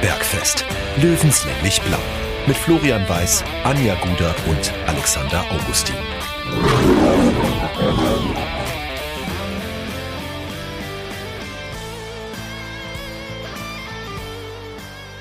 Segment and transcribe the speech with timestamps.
[0.00, 0.64] Bergfest.
[1.00, 1.98] Löwenslänglich blau.
[2.46, 5.96] Mit Florian Weiß, Anja Guder und Alexander Augustin.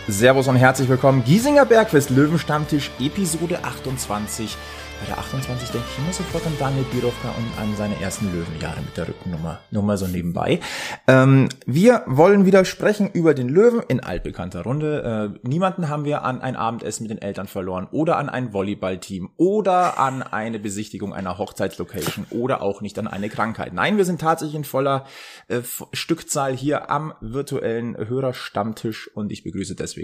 [0.09, 1.21] Servus und herzlich willkommen.
[1.25, 4.57] Giesinger Bergfest, Löwenstammtisch, Episode 28.
[4.99, 8.81] Bei der 28 denke ich immer sofort an Daniel Birovka und an seine ersten Löwenjahre
[8.81, 9.59] mit der Rückennummer.
[9.69, 10.59] Nur mal so nebenbei.
[11.07, 15.37] Ähm, wir wollen wieder sprechen über den Löwen in altbekannter Runde.
[15.43, 19.29] Äh, niemanden haben wir an ein Abendessen mit den Eltern verloren oder an ein Volleyballteam
[19.37, 23.73] oder an eine Besichtigung einer Hochzeitslocation oder auch nicht an eine Krankheit.
[23.73, 25.05] Nein, wir sind tatsächlich in voller
[25.47, 25.61] äh,
[25.93, 29.96] Stückzahl hier am virtuellen Hörerstammtisch und ich begrüße deswegen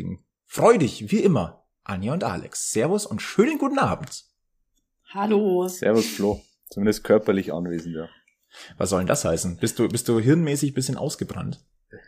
[0.45, 2.71] freudig, wie immer, Anja und Alex.
[2.71, 4.25] Servus und schönen guten Abend.
[5.09, 5.67] Hallo.
[5.67, 6.41] Servus Flo.
[6.69, 8.09] Zumindest körperlich anwesend, ja.
[8.77, 9.57] Was soll denn das heißen?
[9.57, 11.63] Bist du, bist du hirnmäßig bisschen ausgebrannt?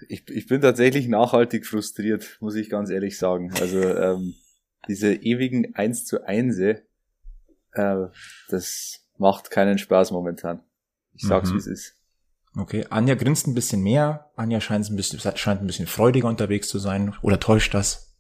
[0.08, 3.54] Ich, ich bin tatsächlich nachhaltig frustriert, muss ich ganz ehrlich sagen.
[3.60, 4.36] Also ähm,
[4.88, 6.76] diese ewigen 1 zu 1, äh,
[8.50, 10.64] das macht keinen Spaß momentan.
[11.14, 11.56] Ich sag's, mhm.
[11.56, 11.96] wie es ist.
[12.58, 14.32] Okay, Anja grinst ein bisschen mehr.
[14.36, 17.14] Anja scheint ein bisschen, scheint ein bisschen freudiger unterwegs zu sein.
[17.22, 18.14] Oder täuscht das?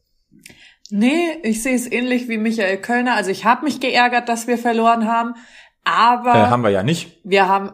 [0.89, 3.15] Nee, ich sehe es ähnlich wie Michael Kölner.
[3.15, 5.35] Also ich habe mich geärgert, dass wir verloren haben,
[5.83, 7.19] aber äh, haben wir ja nicht.
[7.23, 7.71] Wir haben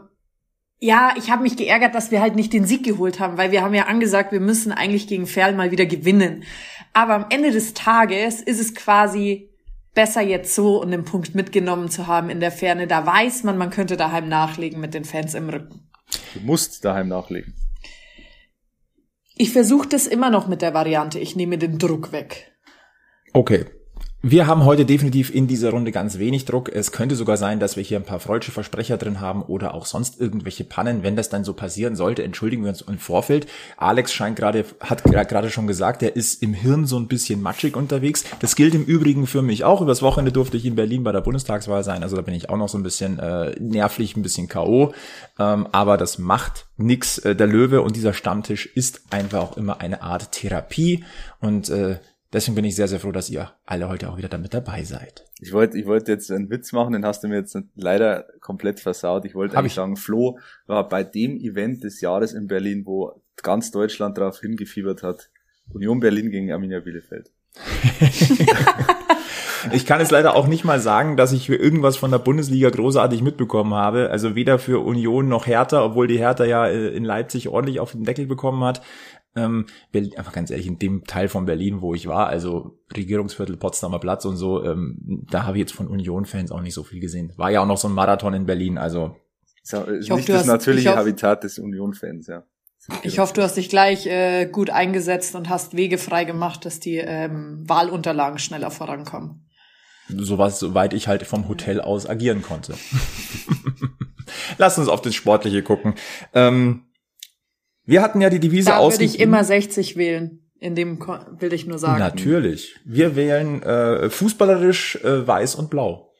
[0.83, 3.61] ja, ich habe mich geärgert, dass wir halt nicht den Sieg geholt haben, weil wir
[3.61, 6.43] haben ja angesagt, wir müssen eigentlich gegen Ferl mal wieder gewinnen.
[6.91, 9.51] Aber am Ende des Tages ist es quasi
[9.93, 12.87] besser jetzt so und den Punkt mitgenommen zu haben in der Ferne.
[12.87, 15.90] Da weiß man, man könnte daheim nachlegen mit den Fans im Rücken.
[16.33, 17.55] Du musst daheim nachlegen.
[19.35, 22.53] Ich versuche das immer noch mit der Variante, ich nehme den Druck weg.
[23.33, 23.65] Okay.
[24.23, 26.69] Wir haben heute definitiv in dieser Runde ganz wenig Druck.
[26.69, 29.87] Es könnte sogar sein, dass wir hier ein paar freudsche Versprecher drin haben oder auch
[29.87, 31.01] sonst irgendwelche Pannen.
[31.01, 33.47] Wenn das dann so passieren sollte, entschuldigen wir uns im Vorfeld.
[33.77, 37.75] Alex scheint gerade, hat gerade schon gesagt, er ist im Hirn so ein bisschen matschig
[37.75, 38.23] unterwegs.
[38.41, 39.81] Das gilt im Übrigen für mich auch.
[39.81, 42.03] Übers Wochenende durfte ich in Berlin bei der Bundestagswahl sein.
[42.03, 44.93] Also da bin ich auch noch so ein bisschen äh, nervlich, ein bisschen K.O.
[45.39, 47.17] Ähm, aber das macht nix.
[47.17, 51.05] Äh, der Löwe und dieser Stammtisch ist einfach auch immer eine Art Therapie.
[51.39, 51.97] Und äh,
[52.33, 55.25] Deswegen bin ich sehr, sehr froh, dass ihr alle heute auch wieder damit dabei seid.
[55.39, 58.79] Ich wollte ich wollte jetzt einen Witz machen, den hast du mir jetzt leider komplett
[58.79, 59.25] versaut.
[59.25, 59.75] Ich wollte eigentlich ich?
[59.75, 65.03] sagen, Flo war bei dem Event des Jahres in Berlin, wo ganz Deutschland darauf hingefiebert
[65.03, 65.29] hat.
[65.73, 67.31] Union Berlin gegen Arminia Bielefeld.
[69.71, 72.69] ich kann es leider auch nicht mal sagen, dass ich für irgendwas von der Bundesliga
[72.69, 74.09] großartig mitbekommen habe.
[74.09, 77.91] Also weder für Union noch Hertha, obwohl die Hertha ja äh, in Leipzig ordentlich auf
[77.91, 78.81] den Deckel bekommen hat.
[79.35, 83.55] Ähm, Berlin, einfach ganz ehrlich, in dem Teil von Berlin, wo ich war, also Regierungsviertel,
[83.55, 86.99] Potsdamer Platz und so, ähm, da habe ich jetzt von Union-Fans auch nicht so viel
[86.99, 87.31] gesehen.
[87.37, 89.15] War ja auch noch so ein Marathon in Berlin, also.
[89.63, 92.43] Ist, ist nicht hoffe, das hast, natürliche Habitat des Union-Fans, ja.
[93.03, 96.79] Ich hoffe, du hast dich gleich äh, gut eingesetzt und hast Wege frei gemacht, dass
[96.79, 99.47] die ähm, Wahlunterlagen schneller vorankommen.
[100.07, 102.73] So was, soweit ich halt vom Hotel aus agieren konnte.
[104.57, 105.93] Lass uns auf das Sportliche gucken.
[106.33, 106.85] Ähm,
[107.91, 108.93] wir hatten ja die Devise aus.
[108.93, 110.39] Da würde ich immer 60 wählen.
[110.59, 110.99] In dem
[111.39, 111.99] will ich nur sagen.
[111.99, 112.75] Natürlich.
[112.85, 116.13] Wir wählen äh, fußballerisch äh, weiß und blau.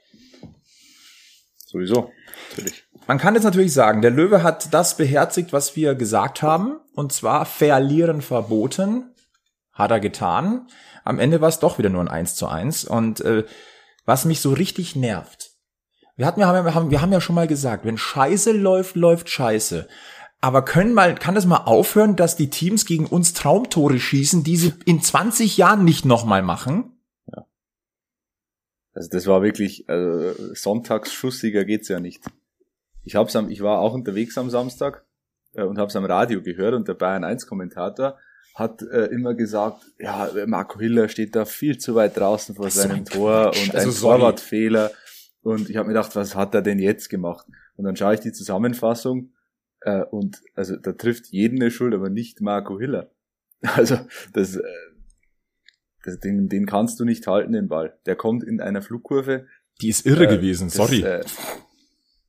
[1.65, 2.11] Sowieso.
[2.49, 2.83] Natürlich.
[3.07, 6.79] Man kann jetzt natürlich sagen, der Löwe hat das beherzigt, was wir gesagt haben.
[6.93, 9.13] Und zwar verlieren verboten.
[9.71, 10.67] Hat er getan.
[11.05, 12.83] Am Ende war es doch wieder nur ein 1 zu 1.
[12.83, 13.45] Und äh,
[14.05, 15.51] was mich so richtig nervt.
[16.17, 18.95] Wir hatten, wir haben, wir haben, wir haben ja schon mal gesagt, wenn Scheiße läuft,
[18.95, 19.87] läuft Scheiße.
[20.41, 24.57] Aber können mal, kann das mal aufhören, dass die Teams gegen uns Traumtore schießen, die
[24.57, 26.97] sie in 20 Jahren nicht nochmal machen?
[27.27, 27.45] Ja.
[28.93, 32.23] Also das war wirklich, also Sonntagsschussiger geht's ja nicht.
[33.03, 35.05] Ich hab's am, ich war auch unterwegs am Samstag
[35.53, 38.17] äh, und hab's am Radio gehört und der Bayern 1 Kommentator
[38.55, 42.97] hat äh, immer gesagt, ja, Marco Hiller steht da viel zu weit draußen vor seinem
[42.97, 44.91] ein Tor und also ein Torwartfehler.
[45.43, 47.47] Und ich habe mir gedacht, was hat er denn jetzt gemacht?
[47.75, 49.31] Und dann schaue ich die Zusammenfassung
[49.81, 53.11] äh, und also da trifft jeden eine Schuld, aber nicht Marco Hiller.
[53.75, 53.99] Also
[54.33, 54.63] das, äh,
[56.03, 57.95] das den, den kannst du nicht halten, den Ball.
[58.07, 59.45] Der kommt in einer Flugkurve.
[59.81, 61.01] Die ist irre äh, gewesen, sorry.
[61.01, 61.39] Das, äh,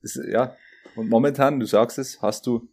[0.03, 0.55] das, ja,
[0.95, 2.69] und momentan, du sagst es, hast du,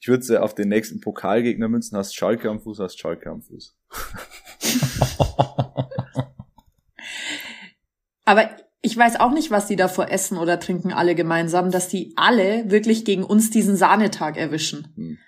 [0.00, 3.42] ich würde äh, auf den nächsten Pokalgegner münzen, hast Schalke am Fuß, hast Schalke am
[3.42, 3.76] Fuß.
[8.24, 8.50] Aber
[8.82, 12.70] ich weiß auch nicht, was die davor essen oder trinken alle gemeinsam, dass die alle
[12.70, 14.92] wirklich gegen uns diesen Sahnetag erwischen.
[14.96, 15.18] Hm.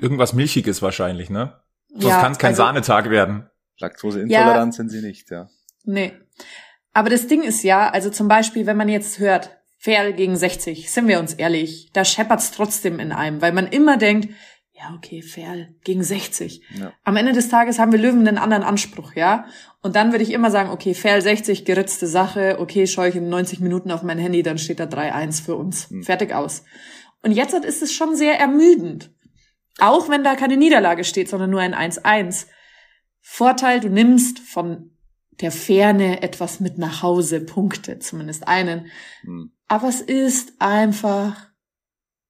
[0.00, 1.60] Irgendwas Milchiges wahrscheinlich, ne?
[1.90, 3.50] Sonst ja, kann es kein also, Sahnetag werden.
[3.78, 5.48] Laktoseintolerant ja, sind sie nicht, ja.
[5.84, 6.12] Nee.
[6.94, 10.90] Aber das Ding ist ja, also zum Beispiel, wenn man jetzt hört, Fair gegen 60,
[10.90, 14.32] sind wir uns ehrlich, da scheppert's trotzdem in einem, weil man immer denkt,
[14.74, 16.62] ja, okay, Ferl, gegen 60.
[16.78, 16.92] Ja.
[17.04, 19.44] Am Ende des Tages haben wir Löwen einen anderen Anspruch, ja?
[19.82, 23.28] Und dann würde ich immer sagen, okay, Ferl 60, geritzte Sache, okay, schaue ich in
[23.28, 25.90] 90 Minuten auf mein Handy, dann steht da 3-1 für uns.
[25.90, 26.02] Hm.
[26.02, 26.64] Fertig aus.
[27.22, 29.10] Und jetzt ist es schon sehr ermüdend.
[29.78, 32.46] Auch wenn da keine Niederlage steht, sondern nur ein 1-1.
[33.20, 34.90] Vorteil, du nimmst von
[35.40, 38.86] der Ferne etwas mit nach Hause, Punkte, zumindest einen.
[39.22, 39.52] Hm.
[39.68, 41.48] Aber es ist einfach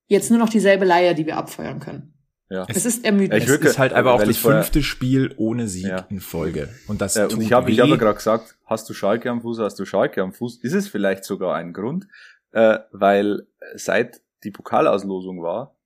[0.07, 2.13] jetzt nur noch dieselbe Leier, die wir abfeuern können.
[2.53, 2.67] Ja.
[2.69, 3.35] Es ist ermüdend.
[3.35, 6.07] Ich Es wirklich- ist halt aber auch das fünfte Spiel ohne Sieg Ja.
[6.11, 6.69] in Folge.
[6.87, 7.81] Und das Ja, tut und ich habe ich weh.
[7.83, 10.59] hab ja gerade gesagt, hast du Schalke am Fuß, hast du Schalke am Fuß.
[10.59, 12.07] Ist es vielleicht sogar ein Grund,
[12.53, 15.77] äh, weil seit die Pokalauslosung war,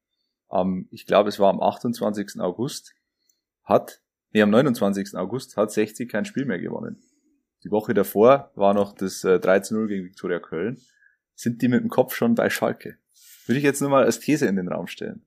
[0.48, 2.40] am, ich glaube es war am 28.
[2.40, 2.94] August,
[3.64, 4.00] hat,
[4.32, 5.14] nee, am 29.
[5.16, 7.00] August hat 60 kein Spiel mehr gewonnen.
[7.64, 10.80] Die Woche davor war noch das äh, 13-0 gegen Viktoria Köln.
[11.34, 12.96] Sind die mit dem Kopf schon bei Schalke?
[13.46, 15.24] Würde ich jetzt nur mal als These in den Raum stellen.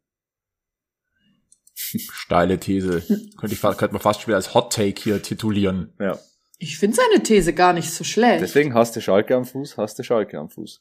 [2.12, 3.02] Steile These.
[3.38, 5.94] könnte, ich, könnte man fast schon wieder als Hot Take hier titulieren.
[6.00, 6.18] Ja.
[6.58, 8.42] ich finde seine These gar nicht so schlecht.
[8.42, 10.80] Deswegen hast du Schalke am Fuß, hast du Schalke am Fuß.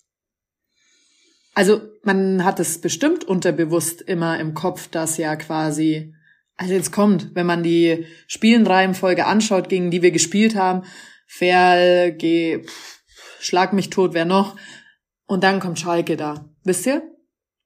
[1.55, 6.14] Also man hat es bestimmt unterbewusst immer im Kopf, dass ja quasi,
[6.56, 10.84] also jetzt kommt, wenn man die Spielenreihenfolge anschaut, gegen die wir gespielt haben,
[11.26, 12.94] Ferl, G, pff,
[13.40, 14.56] Schlag mich tot, wer noch?
[15.26, 16.49] Und dann kommt Schalke da.
[16.64, 17.02] Wisst ihr?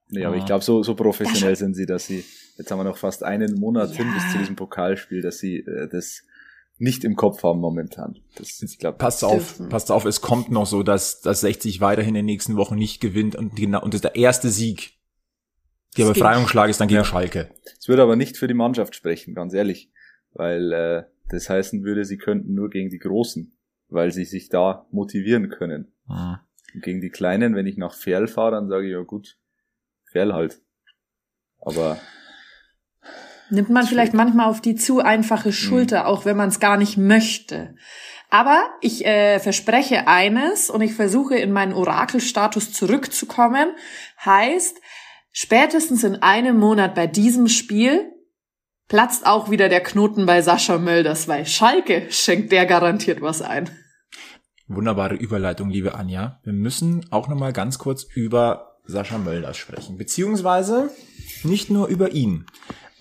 [0.09, 0.39] Nee, aber Ah.
[0.39, 2.25] ich glaube, so, so professionell sind sie, dass sie,
[2.57, 4.15] jetzt haben wir noch fast einen Monat hin Ja.
[4.15, 6.23] bis zu diesem Pokalspiel, dass sie äh, das
[6.79, 8.19] nicht im Kopf haben momentan.
[8.37, 9.69] Das, ich glaube, Passt auf, Dürfen.
[9.69, 13.01] passt auf, es kommt noch so, dass, dass 60 weiterhin in den nächsten Wochen nicht
[13.01, 14.99] gewinnt und genau, und das ist der erste Sieg.
[15.99, 17.05] Der Befreiungsschlag ist dann gegen Ja.
[17.05, 17.51] Schalke.
[17.79, 19.91] es würde aber nicht für die Mannschaft sprechen, ganz ehrlich,
[20.33, 23.57] weil äh, das heißen würde, sie könnten nur gegen die Großen,
[23.89, 25.93] weil sie sich da motivieren können.
[26.09, 26.37] Hm.
[26.75, 29.37] Und gegen die Kleinen, wenn ich nach Ferl fahre, dann sage ich, ja gut,
[30.11, 30.61] Ferl halt.
[31.61, 32.01] Aber
[33.53, 36.97] Nimmt man vielleicht manchmal auf die zu einfache Schulter, auch wenn man es gar nicht
[36.97, 37.75] möchte.
[38.31, 43.75] Aber ich äh, verspreche eines und ich versuche in meinen Orakelstatus zurückzukommen.
[44.25, 44.81] Heißt,
[45.33, 48.11] spätestens in einem Monat bei diesem Spiel
[48.89, 53.69] platzt auch wieder der Knoten bei Sascha Mölders, weil Schalke schenkt der garantiert was ein.
[54.67, 56.41] Wunderbare Überleitung, liebe Anja.
[56.43, 60.91] Wir müssen auch noch mal ganz kurz über Sascha Mölders sprechen, beziehungsweise
[61.45, 62.47] nicht nur über ihn.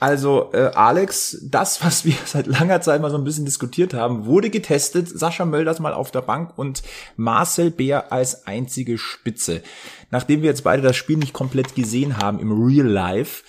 [0.01, 4.25] Also äh, Alex, das, was wir seit langer Zeit mal so ein bisschen diskutiert haben,
[4.25, 5.07] wurde getestet.
[5.07, 6.81] Sascha Mölders mal auf der Bank und
[7.17, 9.61] Marcel Bär als einzige Spitze.
[10.09, 13.43] Nachdem wir jetzt beide das Spiel nicht komplett gesehen haben im Real Life,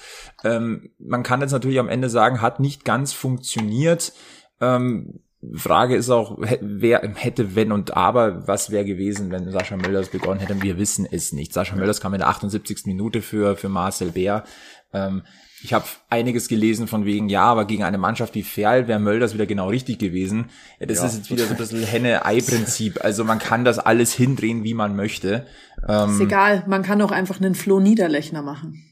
[0.44, 4.12] ähm, man kann jetzt natürlich am Ende sagen, hat nicht ganz funktioniert.
[4.60, 5.20] Ähm,
[5.54, 10.40] Frage ist auch, wer hätte wenn und aber, was wäre gewesen, wenn Sascha Mölders begonnen
[10.40, 10.60] hätte?
[10.60, 11.54] Wir wissen es nicht.
[11.54, 12.84] Sascha Mölders kam in der 78.
[12.84, 14.44] Minute für, für Marcel Bär.
[14.92, 15.22] Ähm,
[15.62, 19.34] ich habe einiges gelesen von wegen, ja, aber gegen eine Mannschaft wie Ferl wäre Mölders
[19.34, 20.50] wieder genau richtig gewesen.
[20.80, 21.06] Ja, das Ja.
[21.06, 23.04] ist jetzt wieder so ein bisschen Henne-Ei-Prinzip.
[23.04, 25.46] Also man kann das alles hindrehen, wie man möchte.
[25.88, 28.84] Ähm, Ist egal, man kann auch einfach einen Flo Niederlechner machen.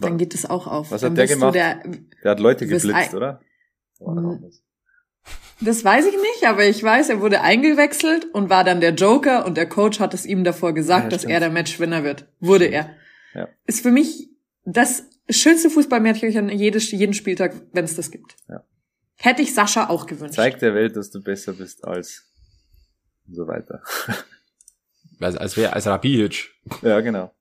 [0.00, 0.90] Dann geht es auch auf.
[0.92, 1.54] Was Dann hat der gemacht?
[1.54, 1.82] Der,
[2.22, 3.40] der hat Leute geblitzt, oder?
[4.00, 4.44] Mhm.
[5.60, 9.44] Das weiß ich nicht, aber ich weiß, er wurde eingewechselt und war dann der Joker
[9.44, 11.34] und der Coach hat es ihm davor gesagt, Ja, dass stimmt.
[11.34, 12.28] er der Matchwinner wird.
[12.38, 12.90] Wurde er.
[13.34, 13.48] Ja.
[13.66, 14.28] Ist für mich
[14.64, 18.36] das schönste Fußballmärchen jedes, jeden Spieltag, wenn es das gibt.
[18.48, 18.64] Ja.
[19.16, 20.34] Hätte ich Sascha auch gewünscht.
[20.34, 22.28] Zeig der Welt, dass du besser bist als
[23.26, 23.82] und so weiter.
[25.20, 25.84] als, als wäre als.
[26.82, 27.34] Ja, genau.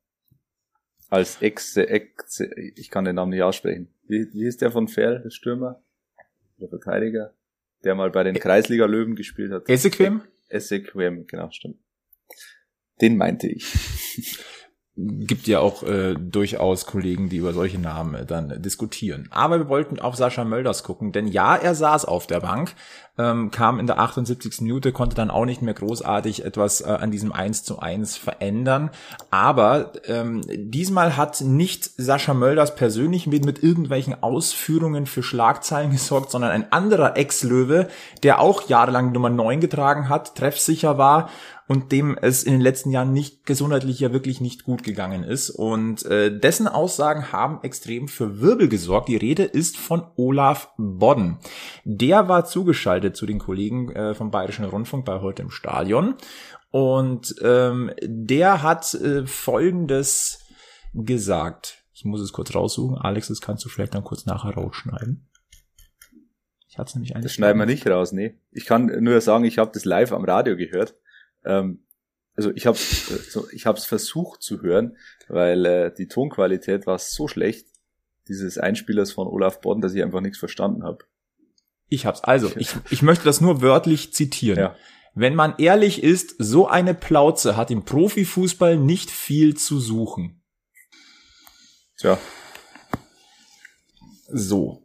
[1.10, 2.42] Als Ex, Ex,
[2.76, 3.88] ich kann den Namen nicht aussprechen.
[4.08, 5.82] Wie, wie ist der von Ferl, der Stürmer?
[6.60, 7.34] Der Verteidiger?
[7.84, 9.70] Der mal bei den Kreisliga-Löwen gespielt hat.
[9.70, 10.24] Esequem?
[10.50, 11.78] Essequem, genau, stimmt.
[13.00, 13.66] Den meinte ich.
[14.98, 19.28] gibt ja auch äh, durchaus Kollegen, die über solche Namen äh, dann diskutieren.
[19.30, 22.74] Aber wir wollten auf Sascha Mölders gucken, denn ja, er saß auf der Bank,
[23.20, 24.62] ähm, kam in der 78.
[24.62, 28.90] Minute, konnte dann auch nicht mehr großartig etwas äh, an diesem 1 zu 1 verändern.
[29.30, 36.32] Aber ähm, diesmal hat nicht Sascha Mölders persönlich mit, mit irgendwelchen Ausführungen für Schlagzeilen gesorgt,
[36.32, 37.88] sondern ein anderer Ex-Löwe,
[38.24, 41.30] der auch jahrelang Nummer 9 getragen hat, treffsicher war
[41.68, 45.50] und dem es in den letzten Jahren nicht gesundheitlich ja wirklich nicht gut gegangen ist.
[45.50, 49.10] Und äh, dessen Aussagen haben extrem für Wirbel gesorgt.
[49.10, 51.40] Die Rede ist von Olaf Bodden.
[51.84, 56.16] Der war zugeschaltet zu den Kollegen äh, vom Bayerischen Rundfunk bei heute im Stadion.
[56.72, 60.40] Und ähm, der hat äh, Folgendes
[60.94, 61.84] gesagt.
[61.94, 62.98] Ich muss es kurz raussuchen.
[62.98, 65.28] Alex, das kannst du vielleicht dann kurz nachher rausschneiden.
[66.70, 68.40] Ich hatte nämlich Das schneiden wir nicht raus, nee.
[68.52, 70.96] Ich kann nur sagen, ich habe das live am Radio gehört.
[71.46, 71.84] Ähm,
[72.36, 77.00] also ich habe so, ich habe es versucht zu hören, weil äh, die Tonqualität war
[77.00, 77.68] so schlecht.
[78.28, 81.06] dieses Einspielers von Olaf Bodden, dass ich einfach nichts verstanden habe.
[81.88, 82.22] Ich hab's.
[82.24, 84.60] Also, ich, ich möchte das nur wörtlich zitieren.
[84.60, 84.76] Ja.
[85.16, 90.44] Wenn man ehrlich ist, so eine Plauze hat im Profifußball nicht viel zu suchen.
[91.98, 92.20] Tja,
[94.28, 94.84] So.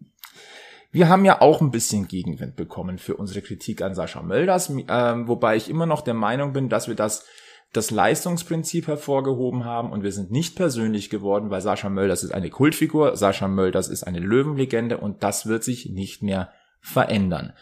[0.93, 5.27] Wir haben ja auch ein bisschen Gegenwind bekommen für unsere Kritik an Sascha Mölders, ähm,
[5.27, 7.25] wobei ich immer noch der Meinung bin, dass wir das,
[7.73, 12.51] das Leistungsprinzip hervorgehoben haben und wir sind nicht persönlich geworden, weil Sascha Mölders ist eine
[12.51, 17.55] Kultfigur, Sascha Mölders ist eine Löwenlegende und das wird sich nicht mehr verändern.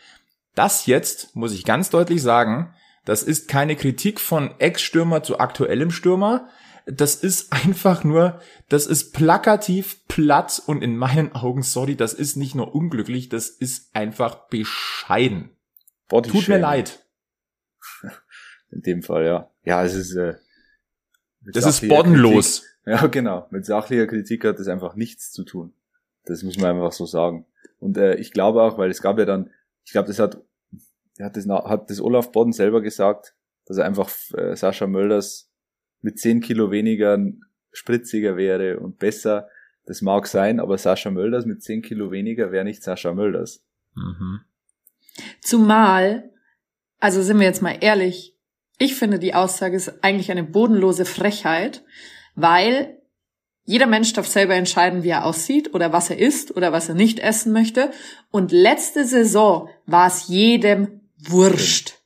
[0.56, 5.92] Das jetzt, muss ich ganz deutlich sagen, das ist keine Kritik von Ex-Stürmer zu aktuellem
[5.92, 6.48] Stürmer.
[6.86, 12.36] Das ist einfach nur, das ist plakativ platt und in meinen Augen, sorry, das ist
[12.36, 15.50] nicht nur unglücklich, das ist einfach bescheiden.
[16.08, 17.04] Body Tut mir leid.
[18.70, 19.50] In dem Fall, ja.
[19.64, 20.34] Ja, es ist, äh,
[21.40, 22.60] Das ist boddenlos.
[22.62, 23.46] Kritik- Ja, genau.
[23.50, 25.74] Mit sachlicher Kritik hat das einfach nichts zu tun.
[26.24, 27.44] Das muss man einfach so sagen.
[27.78, 29.50] Und äh, ich glaube auch, weil es gab ja dann,
[29.84, 30.40] ich glaube, das hat,
[31.20, 33.34] hat das, hat das Olaf Bodden selber gesagt,
[33.66, 35.50] dass er einfach äh, Sascha Mölders
[36.00, 37.18] mit 10 Kilo weniger
[37.70, 39.48] spritziger wäre und besser.
[39.86, 43.62] Das mag sein, aber Sascha Mölders mit 10 Kilo weniger wäre nicht Sascha Mölders.
[43.94, 44.40] Mhm.
[45.40, 46.30] Zumal,
[46.98, 48.36] also sind wir jetzt mal ehrlich,
[48.78, 51.84] ich finde, die Aussage ist eigentlich eine bodenlose Frechheit,
[52.34, 52.96] weil
[53.64, 56.94] jeder Mensch darf selber entscheiden, wie er aussieht oder was er isst oder was er
[56.94, 57.90] nicht essen möchte.
[58.30, 61.99] Und letzte Saison war es jedem wurscht.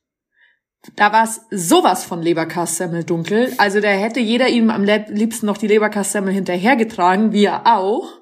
[0.97, 3.53] Da war es sowas von Leberkassemmel dunkel.
[3.59, 8.21] Also da hätte jeder ihm am liebsten noch die Leberkassemmel hinterhergetragen, wie er auch.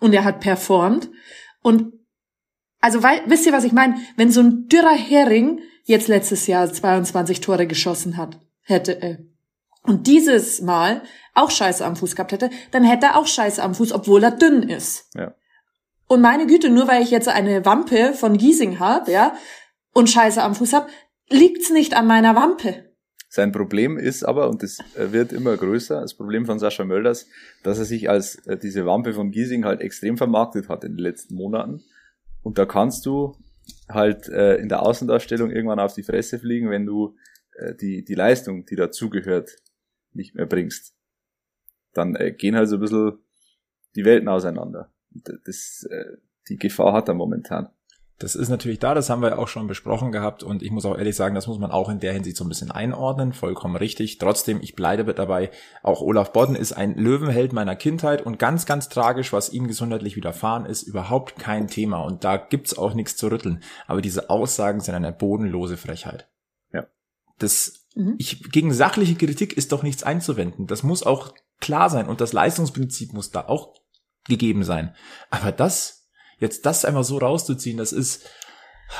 [0.00, 1.08] Und er hat performt.
[1.62, 1.92] Und
[2.80, 3.96] also weil, wisst ihr, was ich meine?
[4.16, 9.18] Wenn so ein dürrer Hering jetzt letztes Jahr 22 Tore geschossen hat, hätte, äh,
[9.82, 11.02] und dieses Mal
[11.34, 14.32] auch Scheiße am Fuß gehabt hätte, dann hätte er auch Scheiße am Fuß, obwohl er
[14.32, 15.08] dünn ist.
[15.14, 15.34] Ja.
[16.08, 19.34] Und meine Güte, nur weil ich jetzt eine Wampe von Giesing habe, ja,
[19.92, 20.88] und Scheiße am Fuß hab,
[21.30, 22.88] liegt's nicht an meiner Wampe.
[23.30, 27.26] Sein Problem ist aber, und das äh, wird immer größer, das Problem von Sascha Mölders,
[27.62, 31.02] dass er sich als äh, diese Wampe von Giesing halt extrem vermarktet hat in den
[31.02, 31.84] letzten Monaten.
[32.42, 33.36] Und da kannst du
[33.88, 37.16] halt äh, in der Außendarstellung irgendwann auf die Fresse fliegen, wenn du
[37.52, 39.56] äh, die, die Leistung, die dazugehört,
[40.12, 40.94] nicht mehr bringst.
[41.92, 43.18] Dann äh, gehen halt so ein bisschen
[43.94, 44.90] die Welten auseinander.
[45.14, 46.16] Und Das, äh,
[46.48, 47.68] die Gefahr hat er momentan.
[48.18, 50.84] Das ist natürlich da, das haben wir ja auch schon besprochen gehabt und ich muss
[50.84, 53.76] auch ehrlich sagen, das muss man auch in der Hinsicht so ein bisschen einordnen, vollkommen
[53.76, 54.18] richtig.
[54.18, 55.50] Trotzdem, ich bleibe dabei,
[55.84, 60.16] auch Olaf Bodden ist ein Löwenheld meiner Kindheit und ganz, ganz tragisch, was ihm gesundheitlich
[60.16, 63.62] widerfahren ist, überhaupt kein Thema und da gibt's auch nichts zu rütteln.
[63.86, 66.28] Aber diese Aussagen sind eine bodenlose Frechheit.
[66.72, 66.86] Ja.
[67.38, 68.14] Das, Mhm.
[68.18, 70.66] ich, gegen sachliche Kritik ist doch nichts einzuwenden.
[70.68, 73.74] Das muss auch klar sein und das Leistungsprinzip muss da auch
[74.28, 74.94] gegeben sein.
[75.30, 75.97] Aber das,
[76.38, 78.28] jetzt das einfach so rauszuziehen, das ist,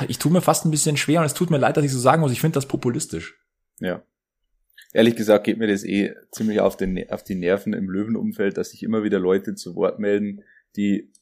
[0.06, 1.98] ich tue mir fast ein bisschen schwer und es tut mir leid, dass ich so
[1.98, 3.40] sagen muss, ich finde das populistisch.
[3.80, 4.02] Ja.
[4.92, 8.70] Ehrlich gesagt geht mir das eh ziemlich auf, den, auf die Nerven im Löwenumfeld, dass
[8.70, 10.42] sich immer wieder Leute zu Wort melden,
[10.76, 11.12] die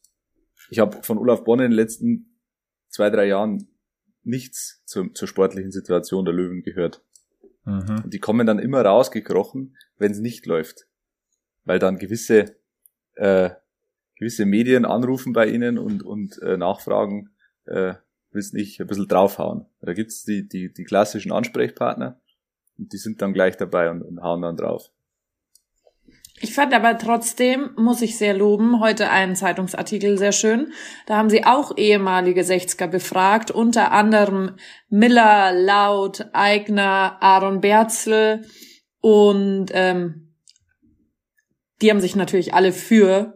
[0.71, 2.39] ich habe von Olaf Bonn in den letzten
[2.89, 3.69] zwei, drei Jahren
[4.23, 7.03] nichts zur, zur sportlichen Situation der Löwen gehört.
[7.65, 8.03] Mhm.
[8.05, 10.87] Und die kommen dann immer rausgekrochen, wenn es nicht läuft.
[11.65, 12.57] Weil dann gewisse,
[13.15, 13.51] äh,
[14.17, 17.31] gewisse Medien anrufen bei ihnen und, und äh, nachfragen,
[17.67, 17.95] äh,
[18.33, 19.67] wissen nicht, ein bisschen draufhauen.
[19.81, 22.21] Da gibt's die, die, die klassischen Ansprechpartner
[22.79, 24.91] und die sind dann gleich dabei und, und hauen dann drauf.
[26.41, 30.71] Ich fand aber trotzdem, muss ich sehr loben, heute einen Zeitungsartikel sehr schön.
[31.07, 34.57] Da haben sie auch ehemalige 60er befragt, unter anderem
[34.91, 38.43] Miller, Laut, Eigner, Aaron Berzl
[39.01, 40.35] und ähm,
[41.81, 43.36] die haben sich natürlich alle für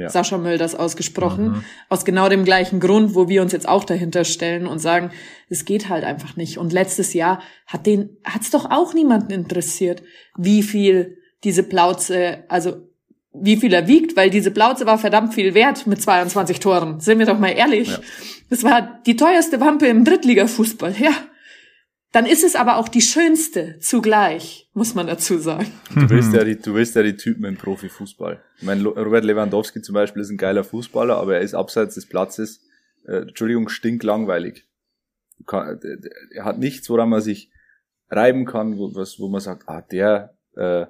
[0.00, 0.08] Ja.
[0.08, 1.48] Sascha Mölders ausgesprochen.
[1.48, 1.64] Mhm.
[1.90, 5.10] Aus genau dem gleichen Grund, wo wir uns jetzt auch dahinter stellen und sagen,
[5.50, 6.56] es geht halt einfach nicht.
[6.56, 10.02] Und letztes Jahr hat den, hat's doch auch niemanden interessiert,
[10.36, 12.88] wie viel diese Plauze, also
[13.32, 17.00] wie viel er wiegt, weil diese Plauze war verdammt viel wert mit 22 Toren.
[17.00, 17.88] Sind wir doch mal ehrlich.
[17.88, 17.98] Ja.
[18.48, 21.12] Das war die teuerste Wampe im Drittligafußball, ja.
[22.12, 25.66] Dann ist es aber auch die schönste zugleich, muss man dazu sagen.
[25.94, 28.42] Du willst ja die, du willst ja die Typen im Profifußball.
[28.58, 32.06] Ich meine, Robert Lewandowski zum Beispiel ist ein geiler Fußballer, aber er ist abseits des
[32.06, 32.66] Platzes,
[33.06, 34.66] äh, Entschuldigung, stinklangweilig.
[35.46, 35.98] Kann, der-
[36.34, 37.50] er hat nichts, woran man sich
[38.10, 40.86] reiben kann, wo, was, wo man sagt, ah, der äh,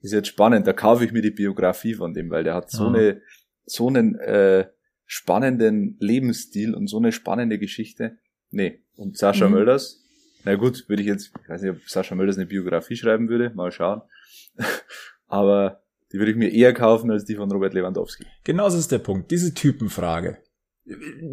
[0.00, 2.90] ist jetzt spannend, da kaufe ich mir die Biografie von dem, weil der hat so
[2.90, 2.94] Mhm.
[2.94, 3.22] eine,
[3.64, 4.66] so einen äh,
[5.06, 8.18] spannenden Lebensstil und so eine spannende Geschichte.
[8.50, 8.82] Nee.
[8.96, 9.54] Und Sascha Mhm.
[9.54, 10.03] Mölders,
[10.44, 13.50] na gut, würde ich jetzt, ich weiß nicht, ob Sascha Mölders eine Biografie schreiben würde,
[13.54, 14.02] mal schauen.
[15.26, 15.82] Aber
[16.12, 18.24] Die würde ich mir eher kaufen als die von Robert Lewandowski.
[18.44, 19.32] Genau das ist der Punkt.
[19.32, 20.38] Diese Typenfrage.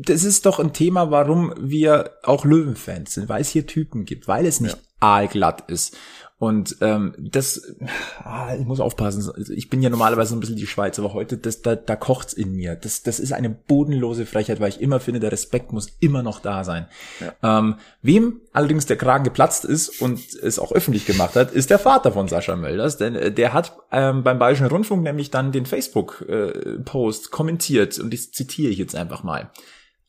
[0.02, 4.28] Das ist doch ein Thema, warum wir auch Löwenfans sind, weil es hier Typen gibt,
[4.28, 4.82] weil es nicht ja.
[5.02, 5.98] Aalglatt ist.
[6.42, 7.76] Und ähm, das,
[8.24, 11.62] ah, ich muss aufpassen, ich bin ja normalerweise ein bisschen die Schweiz, aber heute, das,
[11.62, 12.74] da, da kocht's in mir.
[12.74, 16.40] Das, das ist eine bodenlose Frechheit, weil ich immer finde, der Respekt muss immer noch
[16.40, 16.88] da sein.
[17.20, 17.60] Ja.
[17.60, 21.78] Ähm, wem allerdings der Kragen geplatzt ist und es auch öffentlich gemacht hat, ist der
[21.78, 25.68] Vater von Sascha Mölders, denn äh, der hat ähm, beim Bayerischen Rundfunk nämlich dann den
[25.68, 29.52] Facebook-Post äh, kommentiert und das zitiere ich jetzt einfach mal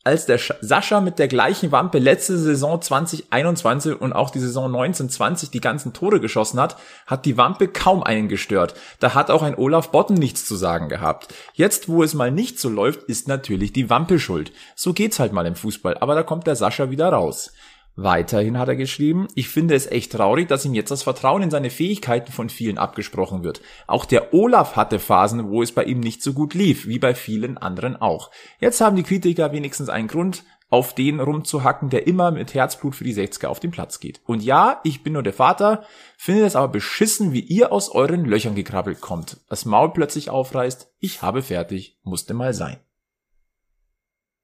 [0.03, 5.49] als der Sascha mit der gleichen Wampe letzte Saison 2021 und auch die Saison 1920
[5.49, 8.73] die ganzen Tore geschossen hat, hat die Wampe kaum einen gestört.
[8.99, 11.33] Da hat auch ein Olaf Botten nichts zu sagen gehabt.
[11.53, 14.51] Jetzt, wo es mal nicht so läuft, ist natürlich die Wampe schuld.
[14.75, 17.53] So geht's halt mal im Fußball, aber da kommt der Sascha wieder raus.
[17.95, 21.51] Weiterhin hat er geschrieben, ich finde es echt traurig, dass ihm jetzt das Vertrauen in
[21.51, 23.61] seine Fähigkeiten von vielen abgesprochen wird.
[23.85, 27.13] Auch der Olaf hatte Phasen, wo es bei ihm nicht so gut lief, wie bei
[27.13, 28.31] vielen anderen auch.
[28.59, 33.03] Jetzt haben die Kritiker wenigstens einen Grund, auf den rumzuhacken, der immer mit Herzblut für
[33.03, 34.21] die 60er auf den Platz geht.
[34.25, 35.83] Und ja, ich bin nur der Vater,
[36.17, 39.37] finde es aber beschissen, wie ihr aus euren Löchern gekrabbelt kommt.
[39.49, 42.79] Das Maul plötzlich aufreißt, ich habe fertig, musste mal sein.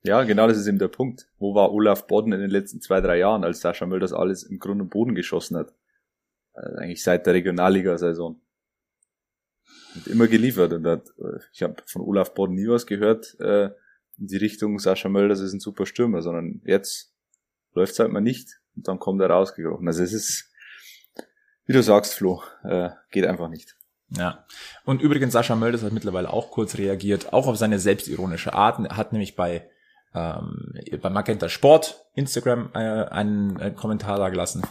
[0.01, 1.27] Ja, genau das ist eben der Punkt.
[1.39, 4.44] Wo war Olaf Bodden in den letzten zwei, drei Jahren, als Sascha Möll das alles
[4.44, 5.74] im Grund und Boden geschossen hat?
[6.53, 8.39] Also eigentlich seit der Regionalliga-Saison.
[9.96, 13.72] Hat immer geliefert und hat, äh, ich habe von Olaf Bodden nie was gehört äh,
[14.18, 17.13] in die Richtung Sascha Möll, das ist ein super Stürmer, sondern jetzt
[17.74, 19.88] läuft's halt mal nicht und dann kommt er rausgekrochen.
[19.88, 20.51] Also es ist,
[21.65, 23.77] wie du sagst, Flo, äh, geht einfach nicht.
[24.10, 24.46] Ja.
[24.86, 28.79] Und übrigens, Sascha Mölders hat mittlerweile auch kurz reagiert, auch auf seine selbstironische Art.
[28.79, 29.70] Er hat nämlich bei
[30.13, 34.63] ähm, bei Magenta Sport Instagram äh, einen, einen Kommentar da gelassen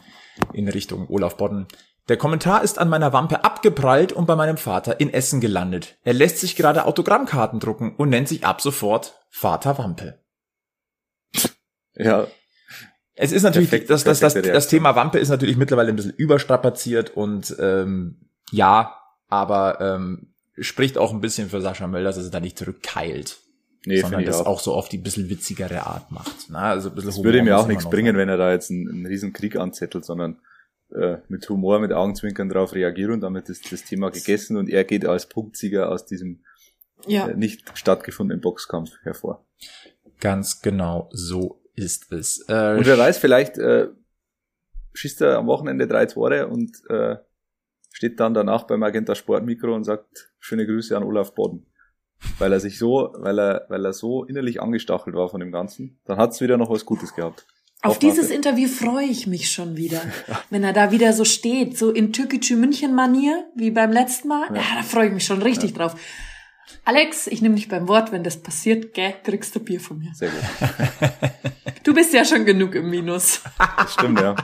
[0.53, 1.67] in Richtung Olaf Bodden.
[2.09, 5.99] Der Kommentar ist an meiner Wampe abgeprallt und bei meinem Vater in Essen gelandet.
[6.05, 10.19] Er lässt sich gerade Autogrammkarten drucken und nennt sich ab sofort Vater Wampe.
[11.95, 12.27] Ja.
[13.15, 16.15] Es ist natürlich, perfekt, das, das, das, das Thema Wampe ist natürlich mittlerweile ein bisschen
[16.15, 18.95] überstrapaziert und ähm, ja,
[19.27, 23.41] aber ähm, spricht auch ein bisschen für Sascha Mölders, dass er da nicht zurückkeilt
[23.87, 24.47] nee, sondern das auch.
[24.47, 24.61] auch.
[24.61, 26.47] so auf die bisschen witzigere Art macht.
[26.49, 28.89] Na, also ein bisschen das würde mir auch nichts bringen, wenn er da jetzt einen,
[28.89, 30.39] einen riesen Krieg anzettelt, sondern
[30.91, 34.85] äh, mit Humor, mit Augenzwinkern darauf reagiert und damit ist das Thema gegessen und er
[34.85, 36.41] geht als Punktsieger aus diesem
[37.07, 37.29] ja.
[37.29, 39.45] äh, nicht stattgefundenen Boxkampf hervor.
[40.21, 42.45] Ganz genau so ist es.
[42.49, 43.89] Äh, und wer weiß, vielleicht äh,
[44.95, 47.17] schießt er am Wochenende drei Tore und äh,
[47.93, 51.67] steht dann danach beim Magenta Sportmikro und sagt schöne Grüße an Olaf Bodden
[52.39, 55.99] weil er sich so, weil er, weil er so innerlich angestachelt war von dem Ganzen,
[56.05, 57.47] dann hat's wieder noch was Gutes gehabt.
[57.83, 60.03] Auf dieses Interview freue ich mich schon wieder.
[60.51, 64.49] Wenn er da wieder so steht, so in Türkische München Manier, wie beim letzten Mal,
[64.49, 65.77] ja, ja da freue ich mich schon richtig ja.
[65.77, 65.97] drauf.
[66.85, 70.13] Alex, ich nehme dich beim Wort, wenn das passiert, gell, kriegst du Bier von mir.
[70.15, 70.71] Sehr gut.
[71.85, 73.41] Du bist ja schon genug im Minus.
[73.89, 74.37] Stimmt, ja.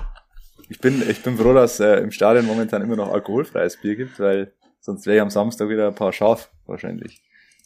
[0.70, 4.18] Ich bin, ich bin froh, dass äh, im Stadion momentan immer noch alkoholfreies Bier gibt,
[4.18, 7.20] weil sonst wäre ich am Samstag wieder ein paar scharf, wahrscheinlich.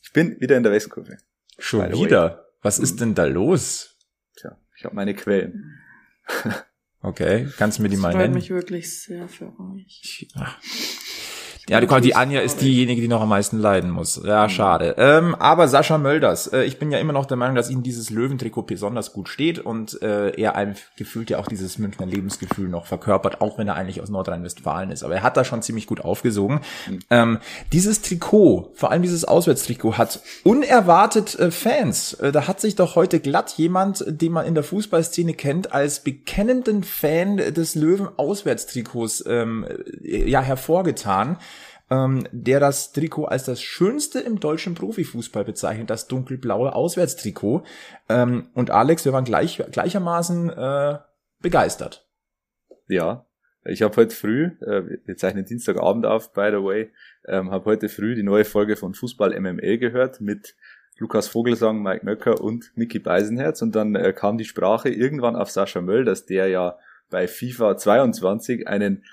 [0.09, 1.19] Ich bin wieder in der Westkurve.
[1.59, 2.47] Schon wieder?
[2.63, 3.95] Was ist denn da los?
[4.37, 5.79] Tja, ich habe meine Quellen.
[7.03, 8.35] okay, kannst du mir die das mal nennen?
[8.39, 10.27] Ich mich wirklich sehr für euch.
[10.35, 10.59] ach.
[11.69, 14.21] Ja, die, die Anja ist diejenige, die noch am meisten leiden muss.
[14.25, 14.95] Ja, schade.
[14.97, 18.09] Ähm, aber Sascha Mölders, äh, ich bin ja immer noch der Meinung, dass ihm dieses
[18.09, 22.87] Löwentrikot besonders gut steht und äh, er einem gefühlt ja auch dieses Münchner Lebensgefühl noch
[22.87, 25.03] verkörpert, auch wenn er eigentlich aus Nordrhein-Westfalen ist.
[25.03, 26.61] Aber er hat da schon ziemlich gut aufgesogen.
[26.89, 26.99] Mhm.
[27.11, 27.39] Ähm,
[27.73, 32.15] dieses Trikot, vor allem dieses Auswärtstrikot, hat unerwartet äh, Fans.
[32.15, 36.01] Äh, da hat sich doch heute glatt jemand, den man in der Fußballszene kennt, als
[36.01, 39.67] bekennenden Fan des Löwen-Auswärtstrikots ähm,
[40.03, 41.37] äh, ja hervorgetan
[41.91, 47.63] ähm, der das Trikot als das schönste im deutschen Profifußball bezeichnet, das dunkelblaue Auswärtstrikot.
[48.09, 50.99] Ähm, und Alex, wir waren gleich, gleichermaßen äh,
[51.41, 52.07] begeistert.
[52.89, 53.27] Ja,
[53.65, 56.91] ich habe heute früh, äh, wir zeichnen Dienstagabend auf, by the way,
[57.27, 60.55] ähm, habe heute früh die neue Folge von Fußball MML gehört mit
[60.99, 65.51] Lukas Vogelsang, Mike Nöcker und Mickey Beisenherz und dann äh, kam die Sprache irgendwann auf
[65.51, 66.79] Sascha Möll, dass der ja
[67.11, 69.05] bei FIFA 22 einen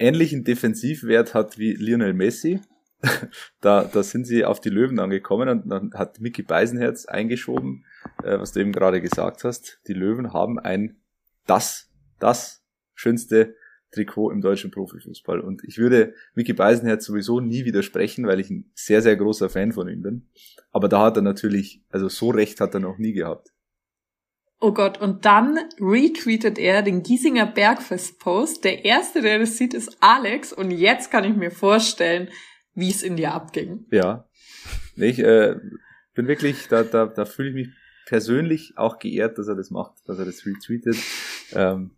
[0.00, 2.60] ähnlichen Defensivwert hat wie Lionel Messi.
[3.60, 7.84] da, da sind sie auf die Löwen angekommen und dann hat Mickey Beisenherz eingeschoben,
[8.22, 9.80] äh, was du eben gerade gesagt hast.
[9.86, 10.96] Die Löwen haben ein
[11.46, 12.62] das, das
[12.94, 13.54] schönste
[13.90, 15.40] Trikot im deutschen Profifußball.
[15.40, 19.72] Und ich würde Mickey Beisenherz sowieso nie widersprechen, weil ich ein sehr, sehr großer Fan
[19.72, 20.28] von ihm bin.
[20.70, 23.52] Aber da hat er natürlich, also so recht hat er noch nie gehabt.
[24.62, 28.62] Oh Gott, und dann retweetet er den Giesinger Bergfest-Post.
[28.64, 30.52] Der erste, der das sieht, ist Alex.
[30.52, 32.28] Und jetzt kann ich mir vorstellen,
[32.74, 33.86] wie es in dir abging.
[33.90, 34.28] Ja.
[34.96, 35.56] Ich äh,
[36.14, 37.68] bin wirklich, da, da, da fühle ich mich
[38.04, 40.96] persönlich auch geehrt, dass er das macht, dass er das retweetet.
[41.52, 41.92] Ähm,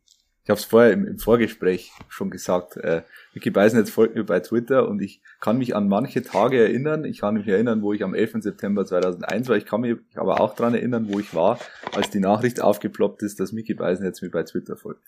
[0.44, 3.02] ich habe es vorher im, im, Vorgespräch schon gesagt, äh,
[3.32, 7.04] Micky Beisenherz folgt mir bei Twitter und ich kann mich an manche Tage erinnern.
[7.04, 8.42] Ich kann mich erinnern, wo ich am 11.
[8.42, 9.56] September 2001 war.
[9.56, 11.60] Ich kann mich aber auch dran erinnern, wo ich war,
[11.94, 15.06] als die Nachricht aufgeploppt ist, dass Micky Beisenherz mir bei Twitter folgt.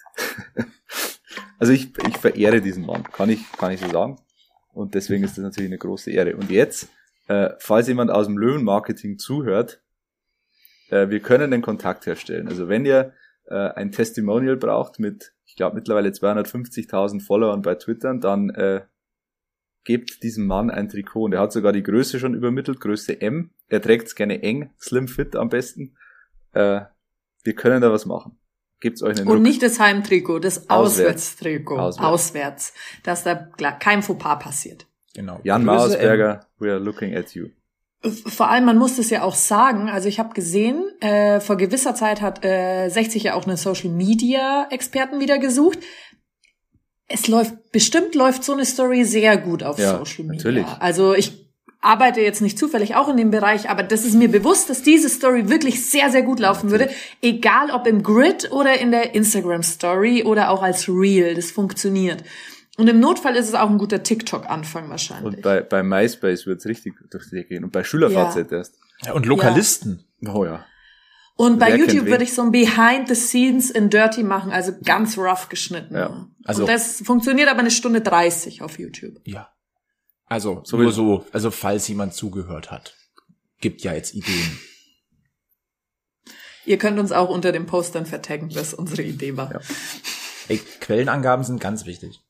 [1.59, 4.19] also ich, ich verehre diesen Mann, kann ich, kann ich so sagen.
[4.73, 6.37] Und deswegen ist das natürlich eine große Ehre.
[6.37, 6.89] Und jetzt,
[7.27, 9.81] äh, falls jemand aus dem Löwenmarketing zuhört,
[10.91, 12.47] äh, wir können den Kontakt herstellen.
[12.47, 13.13] Also wenn ihr
[13.47, 18.83] äh, ein Testimonial braucht mit, ich glaube, mittlerweile 250.000 Followern bei Twitter, dann äh,
[19.85, 21.25] gebt diesem Mann ein Trikot.
[21.25, 23.51] Und er hat sogar die Größe schon übermittelt, Größe M.
[23.69, 25.97] Er trägt es gerne eng, slim fit am besten.
[26.53, 26.83] Äh,
[27.43, 28.39] wir können da was machen.
[28.81, 29.43] Gibt's euch einen Und Ruck?
[29.43, 30.99] nicht das Heimtrikot, das Auswärts.
[30.99, 31.79] Auswärtstrikot.
[31.79, 32.07] Auswärts.
[32.07, 32.75] Auswärts.
[33.03, 34.87] Dass da kein Fauxpas passiert.
[35.15, 35.41] Genau.
[35.45, 37.49] Jan Größe Mausberger, we are looking at you.
[38.27, 39.89] Vor allem, man muss das ja auch sagen.
[39.89, 43.91] Also ich habe gesehen, äh, vor gewisser Zeit hat äh, 60 ja auch einen Social
[43.91, 45.79] Media Experten wieder gesucht.
[47.09, 50.37] Es läuft, bestimmt läuft so eine Story sehr gut auf Ja, Social Media.
[50.37, 50.67] natürlich.
[50.81, 51.45] Also ich
[51.81, 55.09] arbeite jetzt nicht zufällig auch in dem Bereich, aber das ist mir bewusst, dass diese
[55.09, 56.91] Story wirklich sehr, sehr gut laufen würde.
[57.21, 61.35] Egal ob im Grid oder in der Instagram Story oder auch als Reel.
[61.35, 62.25] Das funktioniert.
[62.77, 65.37] Und im Notfall ist es auch ein guter TikTok-Anfang wahrscheinlich.
[65.37, 67.65] Und bei, bei MySpace wird's richtig durch die Decke gehen.
[67.65, 68.57] Und bei SchülerVZ Ja.
[68.59, 68.79] erst.
[69.05, 70.05] Ja, und Lokalisten.
[70.27, 70.65] Oh ja.
[71.37, 74.73] Und bei Wer YouTube würde ich so ein Behind the Scenes in Dirty machen, also
[74.85, 75.95] ganz rough geschnitten.
[75.95, 76.29] Ja.
[76.45, 79.21] Also- und das funktioniert aber eine Stunde 30 auf YouTube.
[79.25, 79.51] Ja.
[80.27, 82.97] Also, So nur so, also falls jemand zugehört hat.
[83.61, 84.59] Gibt ja jetzt Ideen.
[86.67, 89.53] Ihr könnt uns auch unter dem Post dann vertaggen, was unsere Idee war.
[89.53, 89.61] Ja.
[90.49, 92.21] Ey, Quellenangaben sind ganz wichtig.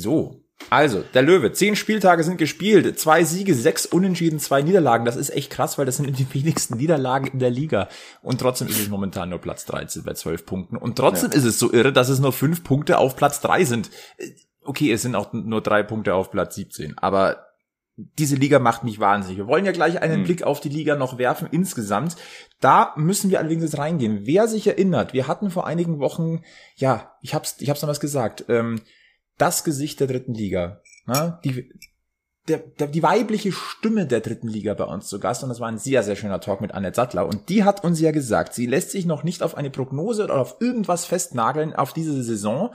[0.00, 0.40] So.
[0.70, 1.52] Also, der Löwe.
[1.52, 2.98] Zehn Spieltage sind gespielt.
[2.98, 5.04] Zwei Siege, sechs Unentschieden, zwei Niederlagen.
[5.04, 7.88] Das ist echt krass, weil das sind die wenigsten Niederlagen in der Liga.
[8.22, 10.76] Und trotzdem ist es momentan nur Platz 13 bei zwölf Punkten.
[10.76, 13.90] Und trotzdem ist es so irre, dass es nur fünf Punkte auf Platz drei sind.
[14.64, 16.96] Okay, es sind auch nur drei Punkte auf Platz 17.
[16.98, 17.46] Aber
[17.96, 19.38] diese Liga macht mich wahnsinnig.
[19.38, 20.24] Wir wollen ja gleich einen Hm.
[20.24, 22.16] Blick auf die Liga noch werfen insgesamt.
[22.60, 24.20] Da müssen wir allerdings jetzt reingehen.
[24.22, 26.42] Wer sich erinnert, wir hatten vor einigen Wochen,
[26.76, 28.80] ja, ich hab's, ich hab's damals gesagt, ähm,
[29.38, 30.80] das Gesicht der dritten Liga.
[31.06, 31.70] Na, die,
[32.48, 35.68] der, der, die weibliche Stimme der dritten Liga bei uns zu Gast und das war
[35.68, 38.66] ein sehr, sehr schöner Talk mit Annette Sattler und die hat uns ja gesagt, sie
[38.66, 42.74] lässt sich noch nicht auf eine Prognose oder auf irgendwas festnageln auf diese Saison.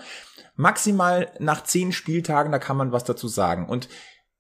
[0.56, 3.89] Maximal nach zehn Spieltagen, da kann man was dazu sagen und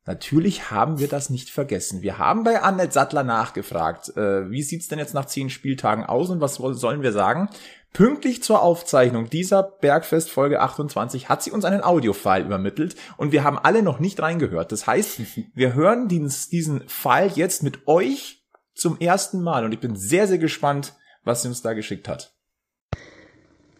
[0.05, 2.01] Natürlich haben wir das nicht vergessen.
[2.01, 6.31] Wir haben bei Annette Sattler nachgefragt, äh, wie sieht's denn jetzt nach zehn Spieltagen aus
[6.31, 7.47] und was sollen wir sagen?
[7.93, 13.43] Pünktlich zur Aufzeichnung dieser Bergfest Folge 28 hat sie uns einen Audiofile übermittelt und wir
[13.43, 14.71] haben alle noch nicht reingehört.
[14.71, 15.19] Das heißt,
[15.55, 18.43] wir hören diesen, diesen File jetzt mit euch
[18.75, 22.33] zum ersten Mal und ich bin sehr, sehr gespannt, was sie uns da geschickt hat.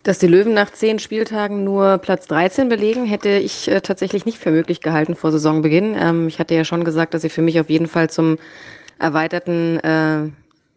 [0.04, 4.40] Dass die Löwen nach zehn Spieltagen nur Platz 13 belegen, hätte ich äh, tatsächlich nicht
[4.40, 5.96] für möglich gehalten vor Saisonbeginn.
[5.98, 8.38] Ähm, ich hatte ja schon gesagt, dass sie für mich auf jeden Fall zum
[8.98, 10.30] erweiterten äh,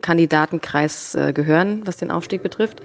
[0.03, 2.83] Kandidatenkreis äh, gehören, was den Aufstieg betrifft.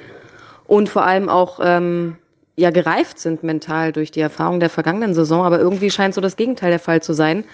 [0.67, 2.17] Und vor allem auch ähm,
[2.55, 5.45] ja gereift sind mental durch die Erfahrung der vergangenen Saison.
[5.45, 7.45] Aber irgendwie scheint so das Gegenteil der Fall zu sein.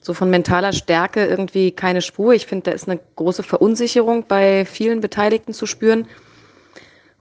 [0.00, 2.32] So von mentaler Stärke irgendwie keine Spur.
[2.32, 6.06] Ich finde, da ist eine große Verunsicherung bei vielen Beteiligten zu spüren.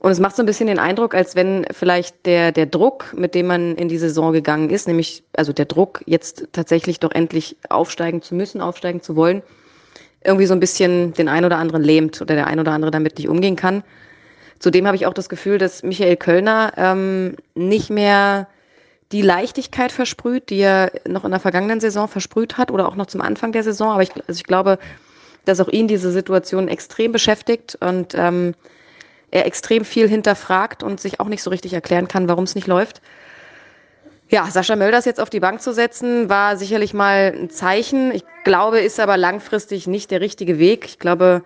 [0.05, 3.33] Und es macht so ein bisschen den Eindruck, als wenn vielleicht der, der Druck, mit
[3.33, 7.55] dem man in die Saison gegangen ist, nämlich also der Druck, jetzt tatsächlich doch endlich
[7.69, 9.41] aufsteigen zu müssen, aufsteigen zu wollen,
[10.23, 13.17] irgendwie so ein bisschen den ein oder anderen lähmt oder der ein oder andere damit
[13.17, 13.83] nicht umgehen kann.
[14.59, 18.47] Zudem habe ich auch das Gefühl, dass Michael Kölner ähm, nicht mehr
[19.11, 23.05] die Leichtigkeit versprüht, die er noch in der vergangenen Saison versprüht hat oder auch noch
[23.05, 23.91] zum Anfang der Saison.
[23.91, 24.79] Aber ich, also ich glaube,
[25.45, 28.55] dass auch ihn diese Situation extrem beschäftigt und ähm,
[29.31, 32.67] er extrem viel hinterfragt und sich auch nicht so richtig erklären kann, warum es nicht
[32.67, 33.01] läuft.
[34.29, 38.11] Ja, Sascha Mölders jetzt auf die Bank zu setzen, war sicherlich mal ein Zeichen.
[38.11, 40.85] Ich glaube, ist aber langfristig nicht der richtige Weg.
[40.85, 41.43] Ich glaube,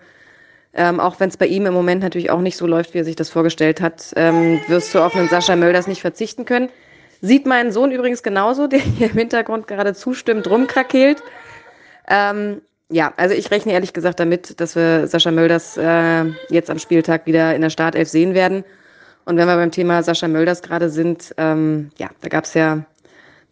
[0.72, 3.04] ähm, auch wenn es bei ihm im Moment natürlich auch nicht so läuft, wie er
[3.04, 6.68] sich das vorgestellt hat, ähm, wirst du auf einen Sascha Mölders nicht verzichten können.
[7.22, 11.22] Sieht mein Sohn übrigens genauso, der hier im Hintergrund gerade zustimmt, rumkrakeelt.
[12.08, 16.78] Ähm, ja, also ich rechne ehrlich gesagt damit, dass wir Sascha Mölders äh, jetzt am
[16.78, 18.64] Spieltag wieder in der Startelf sehen werden.
[19.24, 22.84] Und wenn wir beim Thema Sascha Mölders gerade sind, ähm, ja, da gab es ja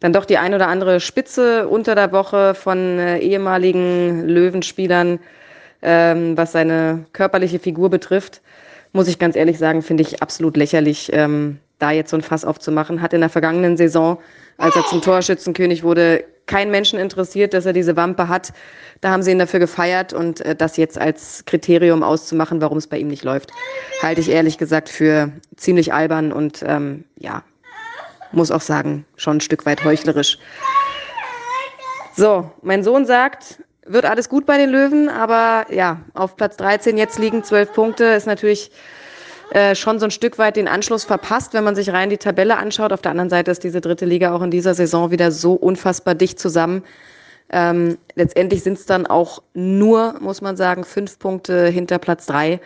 [0.00, 5.18] dann doch die ein oder andere Spitze unter der Woche von äh, ehemaligen Löwenspielern,
[5.82, 8.40] ähm, was seine körperliche Figur betrifft.
[8.92, 12.44] Muss ich ganz ehrlich sagen, finde ich absolut lächerlich, ähm, da jetzt so ein Fass
[12.44, 13.02] aufzumachen.
[13.02, 14.18] Hat in der vergangenen Saison
[14.58, 18.52] als er zum Torschützenkönig wurde, kein Menschen interessiert, dass er diese Wampe hat.
[19.00, 22.86] Da haben sie ihn dafür gefeiert und äh, das jetzt als Kriterium auszumachen, warum es
[22.86, 23.52] bei ihm nicht läuft,
[24.02, 27.44] halte ich ehrlich gesagt für ziemlich albern und ähm, ja,
[28.32, 30.38] muss auch sagen, schon ein Stück weit heuchlerisch.
[32.16, 36.96] So, mein Sohn sagt, wird alles gut bei den Löwen, aber ja, auf Platz 13
[36.98, 38.70] jetzt liegen zwölf Punkte, ist natürlich
[39.50, 42.58] äh, schon so ein Stück weit den Anschluss verpasst, wenn man sich rein die Tabelle
[42.58, 42.92] anschaut.
[42.92, 46.14] Auf der anderen Seite ist diese dritte Liga auch in dieser Saison wieder so unfassbar
[46.14, 46.84] dicht zusammen.
[47.50, 52.60] Ähm, letztendlich sind es dann auch nur, muss man sagen, fünf Punkte hinter Platz drei.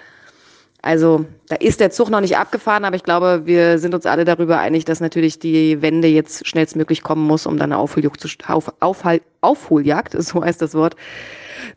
[0.83, 4.25] Also da ist der Zug noch nicht abgefahren, aber ich glaube, wir sind uns alle
[4.25, 8.29] darüber einig, dass natürlich die Wende jetzt schnellstmöglich kommen muss, um dann eine Aufholjagd, zu,
[8.49, 10.97] auf, Aufhal, Aufholjagd, so heißt das Wort,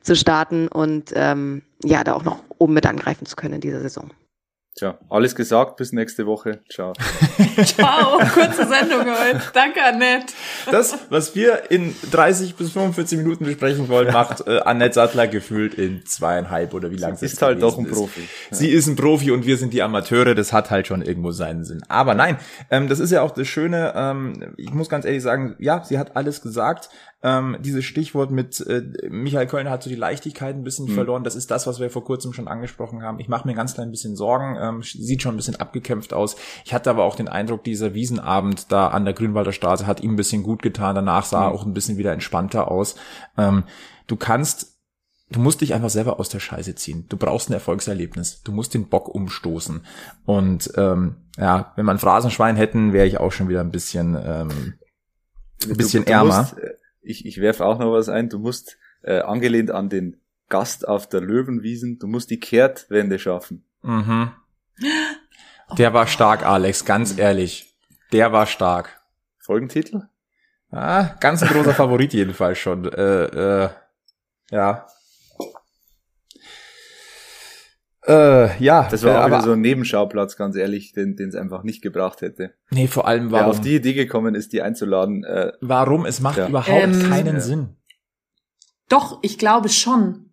[0.01, 3.81] zu starten und ähm, ja, da auch noch oben mit angreifen zu können in dieser
[3.81, 4.09] Saison.
[4.77, 6.59] Tja, alles gesagt, bis nächste Woche.
[6.69, 6.91] Ciao.
[7.63, 9.41] Ciao, kurze Sendung heute.
[9.53, 10.33] Danke, Annette.
[10.69, 15.75] Das, was wir in 30 bis 45 Minuten besprechen wollen, macht äh, Annette Sattler gefühlt
[15.75, 18.19] in zweieinhalb oder wie lange Sie ist halt doch ein Profi.
[18.19, 18.57] Ja.
[18.57, 21.63] Sie ist ein Profi und wir sind die Amateure, das hat halt schon irgendwo seinen
[21.63, 21.81] Sinn.
[21.87, 22.37] Aber nein,
[22.69, 25.97] ähm, das ist ja auch das Schöne, ähm, ich muss ganz ehrlich sagen, ja, sie
[25.97, 26.89] hat alles gesagt.
[27.25, 30.93] Ähm, dieses Stichwort mit äh, Michael Kölner hat so die Leichtigkeit ein bisschen mhm.
[30.93, 31.23] verloren.
[31.23, 33.19] Das ist das, was wir vor kurzem schon angesprochen haben.
[33.19, 34.55] Ich mache mir ganz klein bisschen Sorgen.
[34.61, 36.35] Ähm, sieht schon ein bisschen abgekämpft aus.
[36.65, 40.13] Ich hatte aber auch den Eindruck, dieser Wiesenabend da an der Grünwalder Straße hat ihm
[40.13, 40.93] ein bisschen gut getan.
[40.93, 41.55] Danach sah er mhm.
[41.55, 42.95] auch ein bisschen wieder entspannter aus.
[43.37, 43.63] Ähm,
[44.05, 44.75] du kannst
[45.31, 47.07] Du musst dich einfach selber aus der Scheiße ziehen.
[47.09, 48.43] Du brauchst ein Erfolgserlebnis.
[48.43, 49.83] Du musst den Bock umstoßen.
[50.23, 54.75] Und ähm, ja, wenn man Phrasenschwein hätten, wäre ich auch schon wieder ein bisschen ähm,
[55.63, 56.41] ein bisschen du, du ärmer.
[56.41, 56.73] Musst, äh,
[57.05, 60.17] ich, ich werfe auch noch was ein, du musst äh, angelehnt an den
[60.49, 63.65] Gast auf der Löwenwiesen, du musst die Kehrtwende schaffen.
[63.81, 64.31] Mhm.
[65.79, 67.75] Der war stark, Alex, ganz ehrlich.
[68.11, 69.01] Der war stark.
[69.39, 70.03] Folgentitel?
[70.69, 72.85] Ah, ganz ein großer Favorit jedenfalls schon.
[72.85, 73.69] Äh, äh,
[74.51, 74.87] ja.
[78.07, 78.87] Äh, ja.
[78.89, 82.53] Das war äh, aber so ein Nebenschauplatz, ganz ehrlich, den es einfach nicht gebracht hätte.
[82.69, 83.45] Nee, vor allem warum.
[83.45, 85.23] Wer auf die Idee gekommen ist, die einzuladen.
[85.23, 86.05] Äh, warum?
[86.05, 86.47] Es macht ja.
[86.47, 87.41] überhaupt ähm, keinen ja.
[87.41, 87.69] Sinn.
[88.89, 90.29] Doch, ich glaube schon.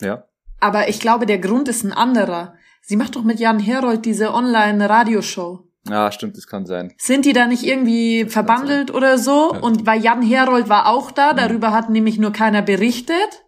[0.00, 0.24] Ja.
[0.60, 2.54] Aber ich glaube, der Grund ist ein anderer.
[2.82, 5.66] Sie macht doch mit Jan Herold diese Online-Radioshow.
[5.88, 6.92] Ah, stimmt, das kann sein.
[6.98, 9.52] Sind die da nicht irgendwie verbandelt oder so?
[9.54, 9.60] Ja.
[9.60, 13.44] Und weil Jan Herold war auch da, darüber hat nämlich nur keiner berichtet.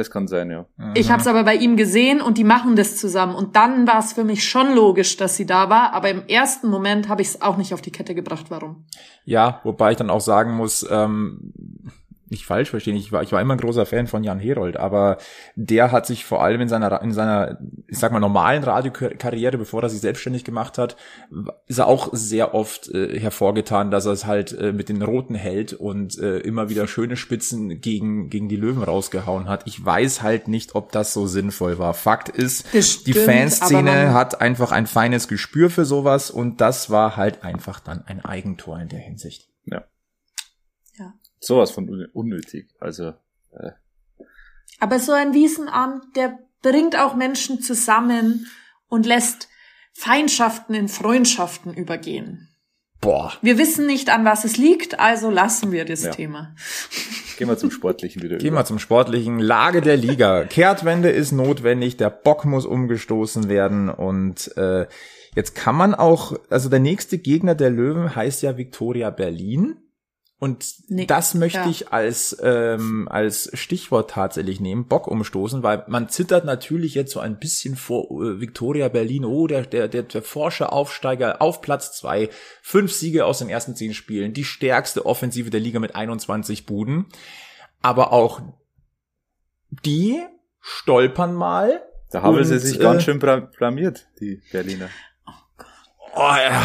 [0.00, 0.64] Das kann sein, ja.
[0.94, 3.34] Ich habe es aber bei ihm gesehen und die machen das zusammen.
[3.34, 5.92] Und dann war es für mich schon logisch, dass sie da war.
[5.92, 8.46] Aber im ersten Moment habe ich es auch nicht auf die Kette gebracht.
[8.48, 8.86] Warum?
[9.26, 11.52] Ja, wobei ich dann auch sagen muss, ähm,
[12.30, 15.18] nicht falsch verstehen, ich war, ich war immer ein großer Fan von Jan Herold, aber
[15.56, 19.82] der hat sich vor allem in seiner, in seiner, ich sag mal, normalen Radiokarriere, bevor
[19.82, 20.96] er sich selbstständig gemacht hat,
[21.66, 25.34] ist er auch sehr oft äh, hervorgetan, dass er es halt äh, mit den Roten
[25.34, 29.66] hält und äh, immer wieder schöne Spitzen gegen, gegen die Löwen rausgehauen hat.
[29.66, 31.94] Ich weiß halt nicht, ob das so sinnvoll war.
[31.94, 37.16] Fakt ist, stimmt, die Fanszene hat einfach ein feines Gespür für sowas und das war
[37.16, 39.48] halt einfach dann ein Eigentor in der Hinsicht.
[39.64, 39.84] Ja
[41.40, 42.68] sowas von unnötig.
[42.78, 43.14] Also.
[43.52, 43.72] Äh.
[44.78, 48.46] Aber so ein Wiesenamt, der bringt auch Menschen zusammen
[48.88, 49.48] und lässt
[49.92, 52.48] Feindschaften in Freundschaften übergehen.
[53.00, 53.32] Boah.
[53.40, 56.10] Wir wissen nicht, an was es liegt, also lassen wir das ja.
[56.10, 56.54] Thema.
[57.38, 58.36] Gehen wir zum Sportlichen wieder.
[58.36, 59.38] Gehen wir zum Sportlichen.
[59.38, 60.44] Lage der Liga.
[60.44, 64.86] Kehrtwende ist notwendig, der Bock muss umgestoßen werden und äh,
[65.34, 69.78] jetzt kann man auch, also der nächste Gegner der Löwen heißt ja Victoria Berlin.
[70.40, 71.68] Und nee, das möchte ja.
[71.68, 77.20] ich als, ähm, als Stichwort tatsächlich nehmen, Bock umstoßen, weil man zittert natürlich jetzt so
[77.20, 82.30] ein bisschen vor äh, Victoria Berlin, oh, der, der, der, der Forscher-Aufsteiger auf Platz zwei,
[82.62, 87.04] fünf Siege aus den ersten zehn Spielen, die stärkste Offensive der Liga mit 21 Buden.
[87.82, 88.40] Aber auch
[89.84, 90.22] die
[90.58, 91.82] stolpern mal.
[92.10, 94.88] Da haben und, sie sich äh, ganz schön blamiert, die Berliner.
[96.14, 96.62] Oh ja,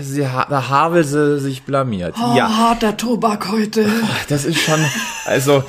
[0.00, 2.14] sie, da habe sie sich blamiert.
[2.18, 2.56] Oh, ja.
[2.56, 3.88] harter Tobak heute.
[4.28, 4.80] Das ist schon,
[5.24, 5.62] also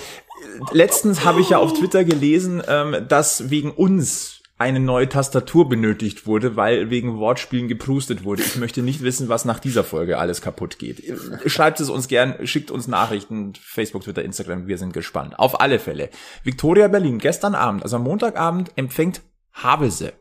[0.72, 6.28] letztens habe ich ja auf Twitter gelesen, ähm, dass wegen uns eine neue Tastatur benötigt
[6.28, 8.42] wurde, weil wegen Wortspielen geprustet wurde.
[8.42, 11.02] Ich möchte nicht wissen, was nach dieser Folge alles kaputt geht.
[11.46, 15.40] Schreibt es uns gern, schickt uns Nachrichten, Facebook, Twitter, Instagram, wir sind gespannt.
[15.40, 16.10] Auf alle Fälle.
[16.44, 19.22] Victoria Berlin, gestern Abend, also am Montagabend, empfängt
[19.54, 20.12] Havelse.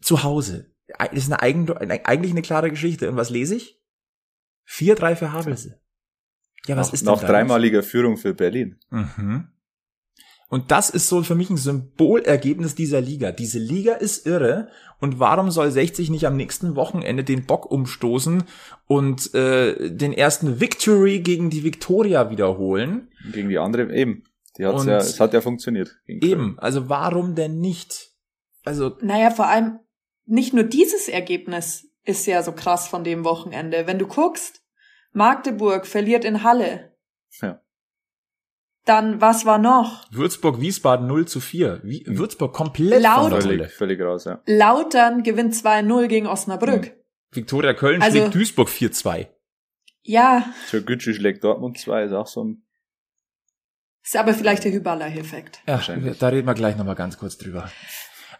[0.00, 0.71] Zu Hause
[1.12, 1.70] ist eine eigen,
[2.04, 3.08] eigentlich eine klare Geschichte.
[3.10, 3.80] Und was lese ich?
[4.68, 5.80] 4-3 für Havelse.
[6.66, 8.78] Ja, was noch, ist denn Noch dreimaliger Führung für Berlin.
[8.90, 9.48] Mhm.
[10.48, 13.32] Und das ist so für mich ein Symbolergebnis dieser Liga.
[13.32, 14.68] Diese Liga ist irre.
[15.00, 18.44] Und warum soll 60 nicht am nächsten Wochenende den Bock umstoßen
[18.86, 23.08] und äh, den ersten Victory gegen die Victoria wiederholen?
[23.32, 24.24] Gegen die andere eben.
[24.58, 25.98] Die hat's Und- ja, es hat ja funktioniert.
[26.06, 26.32] gegen Köln.
[26.32, 26.58] Eben.
[26.58, 28.10] Also warum denn nicht?
[28.64, 29.78] Also Naja, vor allem
[30.26, 33.86] nicht nur dieses Ergebnis ist ja so krass von dem Wochenende.
[33.86, 34.62] Wenn du guckst,
[35.12, 36.96] Magdeburg verliert in Halle.
[37.40, 37.60] Ja.
[38.84, 40.10] Dann, was war noch?
[40.10, 41.80] Würzburg-Wiesbaden 0 zu 4.
[41.84, 43.58] Wie, Würzburg komplett Laut- von der Rolle.
[43.68, 44.42] Völlig, völlig raus, ja.
[44.46, 46.96] Lautern gewinnt 2-0 gegen Osnabrück.
[47.30, 49.28] Viktoria Köln Also- schlägt Duisburg 4-2.
[50.04, 52.66] Ja, Türkgücü schlägt Dortmund 2, ist auch so ein,
[54.02, 55.60] ist aber vielleicht der Hyballa-Effekt.
[55.64, 55.80] Ja,
[56.18, 57.70] da reden wir gleich nochmal ganz kurz drüber.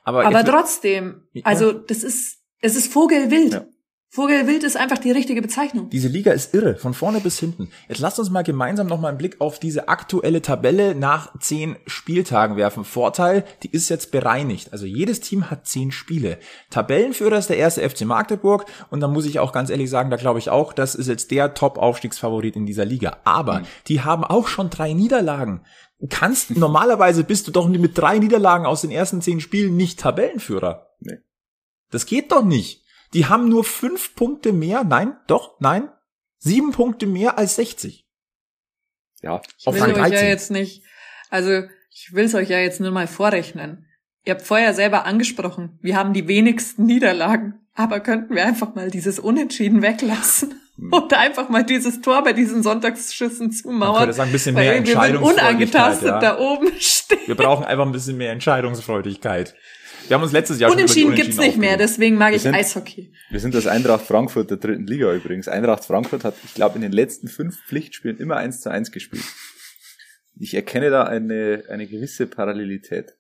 [0.04, 3.52] Aber, Aber trotzdem, also das ist, es ist Vogelwild.
[3.52, 3.66] Ja.
[4.14, 5.88] Vogelwild ist einfach die richtige Bezeichnung.
[5.88, 7.70] Diese Liga ist irre, von vorne bis hinten.
[7.88, 12.58] Jetzt lasst uns mal gemeinsam nochmal einen Blick auf diese aktuelle Tabelle nach zehn Spieltagen
[12.58, 12.84] werfen.
[12.84, 14.70] Vorteil, die ist jetzt bereinigt.
[14.70, 16.36] Also jedes Team hat zehn Spiele.
[16.68, 20.16] Tabellenführer ist der erste FC Magdeburg und da muss ich auch ganz ehrlich sagen, da
[20.16, 23.16] glaube ich auch, das ist jetzt der Top-Aufstiegsfavorit in dieser Liga.
[23.24, 25.62] Aber die haben auch schon drei Niederlagen.
[26.10, 30.88] Kannst, normalerweise bist du doch mit drei Niederlagen aus den ersten zehn Spielen nicht Tabellenführer.
[31.00, 31.18] Nee.
[31.90, 32.84] Das geht doch nicht.
[33.14, 35.90] Die haben nur fünf Punkte mehr, nein, doch, nein,
[36.38, 38.04] sieben Punkte mehr als 60.
[39.22, 40.28] ja, Ich Auf will Rang euch ja 13.
[40.28, 40.82] jetzt nicht,
[41.30, 43.86] also ich will es euch ja jetzt nur mal vorrechnen.
[44.24, 48.90] Ihr habt vorher selber angesprochen, wir haben die wenigsten Niederlagen, aber könnten wir einfach mal
[48.90, 50.62] dieses Unentschieden weglassen Hm.
[50.90, 53.98] und einfach mal dieses Tor bei diesen Sonntagsschüssen Man zumauern.
[53.98, 55.44] könnte sagen, ein bisschen mehr wir sind Entscheidungsfreudigkeit.
[55.48, 56.18] unangetastet Ja.
[56.20, 57.18] da oben stehen.
[57.26, 59.54] Wir brauchen einfach ein bisschen mehr Entscheidungsfreudigkeit.
[60.08, 62.54] Wir haben uns letztes Jahr Unentschieden die gibt's nicht mehr, deswegen mag Wir ich sind-
[62.56, 63.12] Eishockey.
[63.30, 65.46] Wir sind das Eintracht Frankfurt der dritten Liga übrigens.
[65.46, 69.22] Eintracht Frankfurt hat, ich glaube, in den letzten fünf Pflichtspielen immer eins zu eins gespielt.
[70.40, 73.14] Ich erkenne da eine, eine gewisse Parallelität.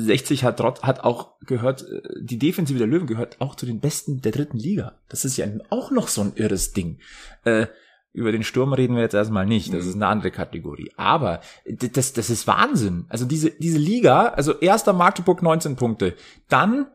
[0.00, 3.80] 60 hat, trotz, hat auch gehört, äh, die Defensive der Löwen gehört auch zu den
[3.80, 4.98] Besten der dritten Liga.
[5.08, 6.98] Das ist ja auch noch so ein irres Ding.
[7.44, 7.66] Äh,
[8.12, 9.72] über den Sturm reden wir jetzt erstmal nicht.
[9.72, 10.90] Das ist eine andere Kategorie.
[10.96, 13.06] Aber das, das ist Wahnsinn.
[13.08, 16.14] Also diese, diese Liga, also erster Magdeburg 19 Punkte.
[16.48, 16.86] Dann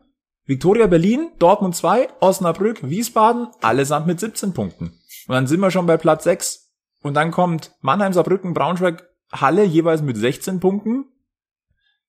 [0.44, 4.92] Viktoria Berlin, Dortmund 2, Osnabrück, Wiesbaden, allesamt mit 17 Punkten.
[5.26, 6.70] Und dann sind wir schon bei Platz 6.
[7.02, 11.06] Und dann kommt Mannheim, Saarbrücken, Braunschweig, Halle jeweils mit 16 Punkten.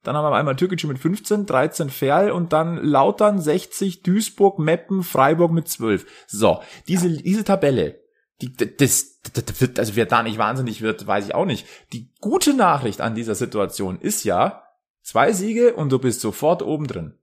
[0.07, 5.03] Dann haben wir einmal Türkgücü mit 15, 13 Ferl und dann Lautern 60, Duisburg, Meppen,
[5.03, 6.05] Freiburg mit 12.
[6.27, 7.99] So, diese, diese Tabelle,
[8.39, 11.67] die, das, das, also wer da nicht wahnsinnig wird, weiß ich auch nicht.
[11.91, 14.63] Die gute Nachricht an dieser Situation ist ja,
[15.01, 17.13] zwei Siege und du bist sofort oben drin.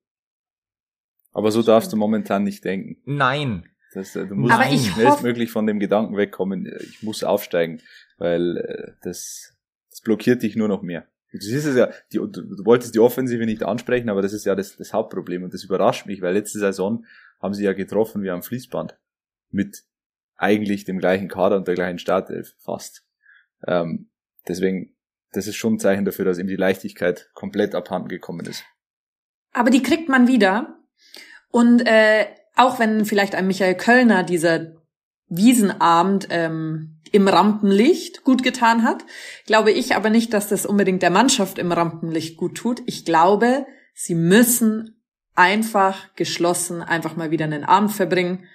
[1.32, 2.98] Aber so darfst du momentan nicht denken.
[3.06, 3.66] Nein.
[3.94, 7.80] Das, äh, du musst Aber ich schnellstmöglich von dem Gedanken wegkommen, äh, ich muss aufsteigen,
[8.18, 9.56] weil äh, das,
[9.88, 11.06] das blockiert dich nur noch mehr.
[11.38, 14.44] Das ist es ja, die, du, du wolltest die Offensive nicht ansprechen, aber das ist
[14.44, 17.04] ja das, das Hauptproblem und das überrascht mich, weil letzte Saison
[17.40, 18.96] haben sie ja getroffen wie am Fließband.
[19.50, 19.84] Mit
[20.36, 23.04] eigentlich dem gleichen Kader und der gleichen Startelf, fast.
[23.66, 24.10] Ähm,
[24.46, 24.94] deswegen,
[25.32, 28.64] das ist schon ein Zeichen dafür, dass ihm die Leichtigkeit komplett abhanden gekommen ist.
[29.52, 30.78] Aber die kriegt man wieder.
[31.50, 34.83] Und äh, auch wenn vielleicht ein Michael Kölner dieser
[35.28, 39.04] Wiesenabend ähm, im Rampenlicht gut getan hat,
[39.46, 42.82] glaube ich aber nicht, dass das unbedingt der Mannschaft im Rampenlicht gut tut.
[42.86, 45.00] Ich glaube, sie müssen
[45.34, 48.46] einfach geschlossen einfach mal wieder einen Abend verbringen.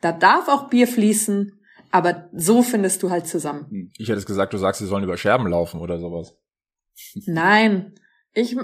[0.00, 3.92] Da darf auch Bier fließen, aber so findest du halt zusammen.
[3.98, 6.36] Ich hätte es gesagt, du sagst, sie sollen über Scherben laufen oder sowas.
[7.26, 7.94] Nein,
[8.32, 8.56] ich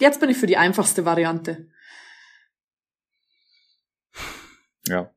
[0.00, 1.68] jetzt bin ich für die einfachste Variante.
[4.86, 5.10] Ja.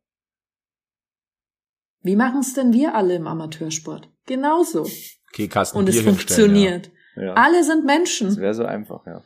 [2.06, 4.10] Wie machen es denn wir alle im Amateursport?
[4.28, 4.88] Genauso.
[5.34, 6.92] Okay, Kasten Und es funktioniert.
[7.16, 7.34] ja.
[7.34, 8.38] Alle sind Das Menschen.
[8.38, 9.14] wäre so einfach, ja.
[9.14, 9.24] Ja.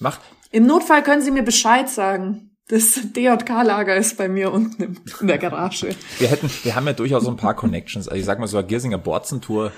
[0.00, 0.18] Mach,
[0.50, 2.56] Im Notfall können Sie mir Bescheid sagen.
[2.68, 5.94] Das DJK-Lager ist bei mir unten im, in der Garage.
[6.18, 8.08] wir hätten, wir haben ja durchaus so ein paar Connections.
[8.08, 9.70] Also ich sag mal so, eine Giersinger Borzentour,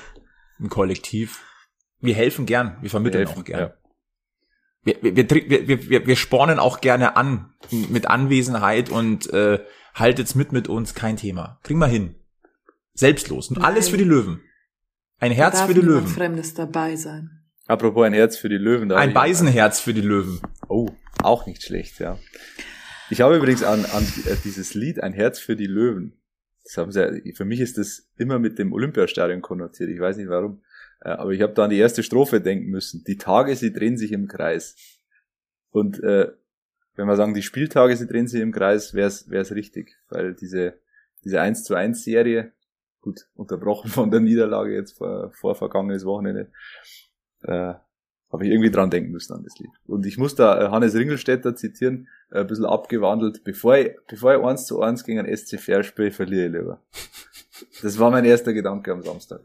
[0.58, 1.42] ein Kollektiv.
[2.00, 3.60] Wir helfen gern, wir vermitteln helfen, auch gern.
[3.60, 3.74] ja.
[4.82, 9.60] Wir, wir, wir, wir, wir, wir, wir spornen auch gerne an mit Anwesenheit und äh,
[9.94, 11.60] haltet's mit mit uns, kein Thema.
[11.62, 12.16] Kriegen wir hin.
[12.94, 13.50] Selbstlos.
[13.50, 13.90] Und alles Nein.
[13.92, 14.40] für die Löwen.
[15.18, 16.06] Ein Herz Darf für die Löwen.
[16.06, 17.30] Fremdes dabei sein.
[17.66, 18.88] Apropos ein Herz für die Löwen.
[18.88, 20.40] da Ein Beisenherz für die Löwen.
[20.68, 20.90] Oh,
[21.22, 22.18] auch nicht schlecht, ja.
[23.10, 26.20] Ich habe übrigens an, an äh, dieses Lied Ein Herz für die Löwen.
[26.64, 29.90] Das haben sie, für mich ist das immer mit dem Olympiastadion konnotiert.
[29.90, 30.62] Ich weiß nicht warum.
[31.00, 33.04] Äh, Aber ich habe da an die erste Strophe denken müssen.
[33.04, 34.76] Die Tage, sie drehen sich im Kreis.
[35.70, 36.28] Und äh,
[36.96, 39.96] wenn wir sagen, die Spieltage, sie drehen sich im Kreis, wäre es richtig.
[40.08, 40.74] Weil diese,
[41.24, 42.52] diese 1 zu 1 Serie,
[43.00, 46.50] gut, unterbrochen von der Niederlage jetzt vor, vor vergangenes Wochenende,
[47.42, 47.74] äh,
[48.34, 49.70] habe ich irgendwie dran denken müssen an das Lied.
[49.86, 54.34] Und ich muss da äh, Hannes Ringelstädter zitieren, äh, ein bisschen abgewandelt, bevor ich, bevor
[54.34, 56.80] ich eins zu eins gegen ein SC Fair spiele, verliere ich lieber.
[57.82, 59.40] Das war mein erster Gedanke am Samstag.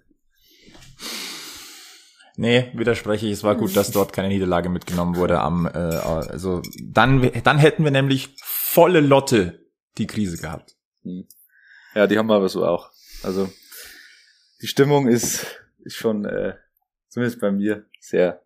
[2.39, 3.33] Nee, widerspreche ich.
[3.33, 5.41] Es war gut, dass dort keine Niederlage mitgenommen wurde.
[5.41, 9.67] Am, äh, also dann, dann hätten wir nämlich volle Lotte
[9.97, 10.77] die Krise gehabt.
[11.03, 11.27] Hm.
[11.95, 12.91] Ja, die haben wir aber so auch.
[13.23, 13.49] Also
[14.61, 15.47] die Stimmung ist,
[15.83, 16.53] ist schon, äh,
[17.09, 18.41] zumindest bei mir, sehr,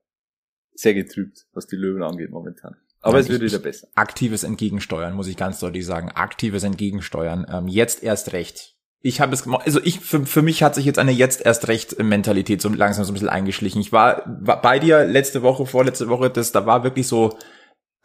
[0.73, 2.75] sehr getrübt, was die Löwen angeht momentan.
[2.99, 3.89] Aber ja, es wird wieder besser.
[3.93, 6.09] Aktives Entgegensteuern, muss ich ganz deutlich sagen.
[6.09, 7.45] Aktives Entgegensteuern.
[7.47, 8.75] Ähm, jetzt erst recht
[9.05, 11.67] ich habe es gemacht, also ich für, für mich hat sich jetzt eine jetzt erst
[11.67, 13.81] recht Mentalität so langsam so ein bisschen eingeschlichen.
[13.81, 17.37] Ich war, war bei dir letzte Woche, vorletzte Woche, das da war wirklich so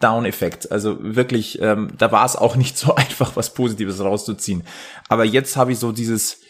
[0.01, 0.73] Down-Effekt.
[0.73, 4.65] Also wirklich, ähm, da war es auch nicht so einfach, was Positives rauszuziehen.
[5.09, 6.41] Aber jetzt habe ich so dieses,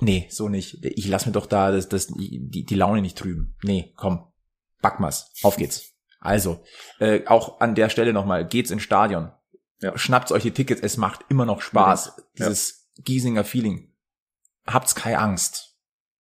[0.00, 0.82] nee, so nicht.
[0.82, 3.54] Ich lass mir doch da das, das, die, die Laune nicht trüben.
[3.62, 4.32] Nee, komm,
[4.80, 5.92] backmas, auf geht's.
[6.20, 6.64] Also,
[7.00, 9.30] äh, auch an der Stelle nochmal, geht's ins Stadion.
[9.80, 9.98] Ja.
[9.98, 12.14] Schnappt euch die Tickets, es macht immer noch Spaß.
[12.36, 12.48] Ja.
[12.48, 13.92] Dieses Giesinger Feeling.
[14.66, 15.76] Habt's keine Angst.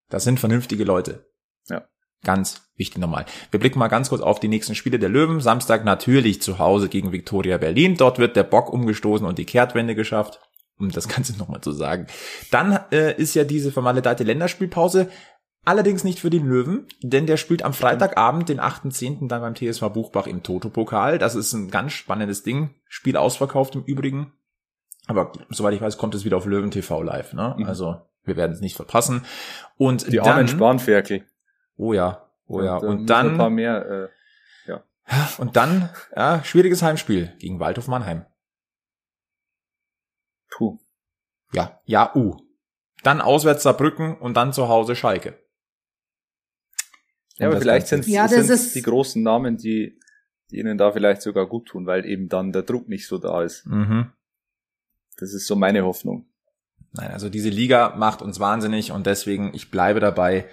[0.10, 1.30] Das sind vernünftige Leute.
[1.70, 1.88] Ja.
[2.24, 3.26] Ganz wichtig nochmal.
[3.50, 5.40] Wir blicken mal ganz kurz auf die nächsten Spiele der Löwen.
[5.40, 7.96] Samstag natürlich zu Hause gegen Viktoria Berlin.
[7.96, 10.40] Dort wird der Bock umgestoßen und die Kehrtwende geschafft.
[10.78, 12.08] Um das Ganze nochmal zu sagen.
[12.52, 15.10] Dann äh, ist ja diese vermaledeite Länderspielpause.
[15.64, 19.28] Allerdings nicht für den Löwen, denn der spielt am Freitagabend, den 8.10.
[19.28, 21.20] dann beim TSV Buchbach im Toto-Pokal.
[21.20, 22.74] Das ist ein ganz spannendes Ding.
[22.88, 24.34] Spiel ausverkauft im Übrigen.
[25.08, 27.34] Aber soweit ich weiß, kommt es wieder auf Löwen TV live.
[27.34, 27.56] Ne?
[27.58, 27.66] Mhm.
[27.66, 29.26] Also wir werden es nicht verpassen.
[29.78, 31.26] Und die dann, armen Spanferkel.
[31.76, 32.78] Oh ja, oh ja.
[32.78, 34.10] Und, und dann ein paar mehr.
[34.66, 34.84] Äh, ja.
[35.38, 38.26] Und dann ja, schwieriges Heimspiel gegen Waldhof Mannheim.
[40.52, 40.80] Puh.
[41.54, 42.38] Ja, ja, uh.
[43.04, 45.39] Dann auswärts Saarbrücken und dann zu Hause Schalke.
[47.38, 49.99] Ja, aber vielleicht sind ja, es die großen Namen, die,
[50.52, 53.41] die ihnen da vielleicht sogar gut tun, weil eben dann der Druck nicht so da
[53.41, 53.66] ist.
[53.66, 54.12] Mhm.
[55.22, 56.26] Das ist so meine Hoffnung.
[56.93, 60.45] Nein, also diese Liga macht uns wahnsinnig und deswegen, ich bleibe dabei.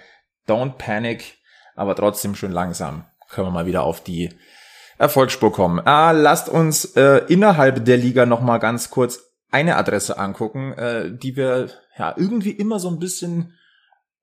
[0.47, 1.39] Don't panic,
[1.75, 3.05] aber trotzdem schön langsam.
[3.29, 4.29] Können wir mal wieder auf die
[4.99, 5.79] Erfolgsspur kommen.
[5.85, 11.17] Ah, lasst uns äh, innerhalb der Liga noch mal ganz kurz eine Adresse angucken, äh,
[11.17, 13.55] die wir ja irgendwie immer so ein bisschen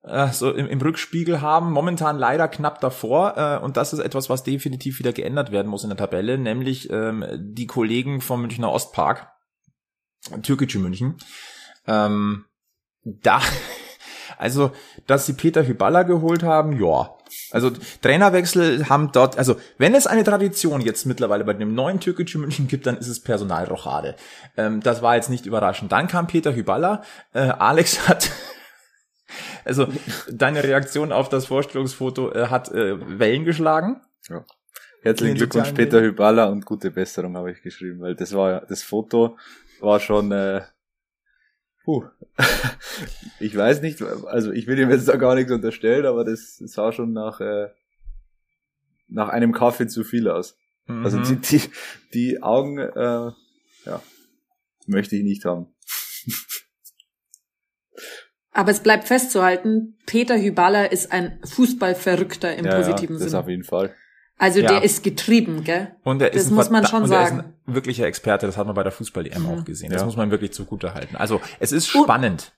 [0.03, 1.71] äh, so im, im Rückspiegel haben.
[1.71, 5.83] Momentan leider knapp davor äh, und das ist etwas, was definitiv wieder geändert werden muss
[5.83, 9.36] in der Tabelle, nämlich ähm, die Kollegen vom Münchner Ostpark
[10.43, 11.17] Türkische München.
[11.85, 12.45] Ähm,
[13.03, 13.41] da,
[14.37, 14.71] also,
[15.07, 17.13] dass sie Peter Hyballa geholt haben, ja.
[17.51, 17.71] Also
[18.01, 22.67] Trainerwechsel haben dort, also wenn es eine Tradition jetzt mittlerweile bei dem neuen türkischen München
[22.67, 24.15] gibt, dann ist es Personalrochade.
[24.57, 25.91] Ähm, das war jetzt nicht überraschend.
[25.91, 27.03] Dann kam Peter Hyballa.
[27.33, 28.31] Äh, Alex hat,
[29.65, 29.87] also
[30.29, 34.01] deine Reaktion auf das Vorstellungsfoto äh, hat äh, Wellen geschlagen.
[34.29, 34.45] Ja.
[35.03, 38.83] Herzlichen Glückwunsch Peter Hyballa und gute Besserung habe ich geschrieben, weil das war ja das
[38.83, 39.37] Foto
[39.81, 40.61] war schon, äh,
[41.83, 42.05] puh.
[43.39, 46.91] ich weiß nicht, also ich will ihm jetzt da gar nichts unterstellen, aber das sah
[46.91, 47.69] schon nach, äh,
[49.07, 50.57] nach einem Kaffee zu viel aus.
[50.87, 51.05] Mhm.
[51.05, 51.61] Also die, die,
[52.13, 53.31] die Augen, äh,
[53.85, 54.01] ja,
[54.85, 55.67] möchte ich nicht haben.
[58.51, 63.31] Aber es bleibt festzuhalten, Peter Hyballa ist ein Fußballverrückter im ja, positiven ja, Sinne.
[63.31, 63.93] Das auf jeden Fall.
[64.37, 64.67] Also ja.
[64.67, 65.95] der ist getrieben, gell?
[66.03, 67.37] Und er ist das muss man schon und sagen.
[67.37, 69.49] Er ist ein wirklicher Experte, das hat man bei der Fußball-EM mhm.
[69.49, 69.91] auch gesehen.
[69.91, 70.05] Das ja.
[70.05, 71.15] muss man wirklich zugute halten.
[71.15, 72.53] Also es ist spannend.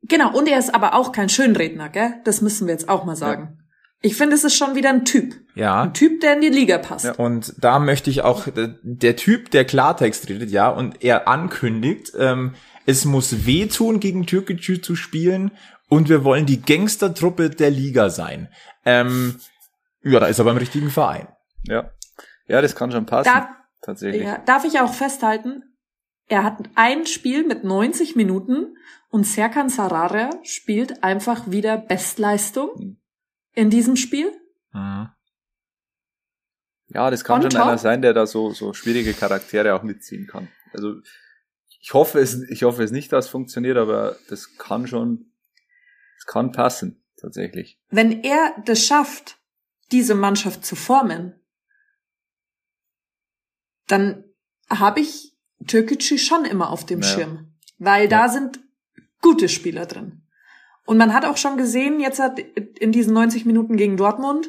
[0.00, 2.14] Und, genau, und er ist aber auch kein Schönredner, gell?
[2.24, 3.56] Das müssen wir jetzt auch mal sagen.
[3.58, 3.64] Ja.
[4.00, 5.34] Ich finde, es ist schon wieder ein Typ.
[5.56, 5.82] Ja.
[5.82, 7.04] Ein Typ, der in die Liga passt.
[7.04, 7.14] Ja.
[7.14, 12.54] Und da möchte ich auch, der Typ, der Klartext redet, ja, und er ankündigt, ähm,
[12.86, 15.50] es muss wehtun, gegen Türkgücü zu spielen
[15.88, 18.48] und wir wollen die Gangstertruppe der Liga sein.
[18.84, 19.34] Ähm,
[20.10, 21.28] ja, da ist er beim richtigen Verein.
[21.64, 21.90] Ja.
[22.46, 23.30] Ja, das kann schon passen.
[23.32, 23.48] Darf,
[23.82, 24.22] tatsächlich.
[24.22, 25.62] Ja, darf ich auch festhalten?
[26.26, 28.76] Er hat ein Spiel mit 90 Minuten
[29.10, 33.00] und Serkan Sarare spielt einfach wieder Bestleistung mhm.
[33.54, 34.32] in diesem Spiel.
[34.72, 35.08] Mhm.
[36.88, 37.68] Ja, das kann On schon top.
[37.68, 40.48] einer sein, der da so, so schwierige Charaktere auch mitziehen kann.
[40.72, 40.94] Also,
[41.80, 45.32] ich hoffe es, ich hoffe es nicht, dass es funktioniert, aber das kann schon,
[46.18, 47.78] es kann passen, tatsächlich.
[47.90, 49.37] Wenn er das schafft,
[49.92, 51.34] diese Mannschaft zu formen,
[53.86, 54.24] dann
[54.68, 55.36] habe ich
[55.66, 57.14] Türkgücü schon immer auf dem naja.
[57.14, 58.08] Schirm, weil ja.
[58.08, 58.60] da sind
[59.20, 60.22] gute Spieler drin.
[60.84, 64.48] Und man hat auch schon gesehen, jetzt hat in diesen 90 Minuten gegen Dortmund,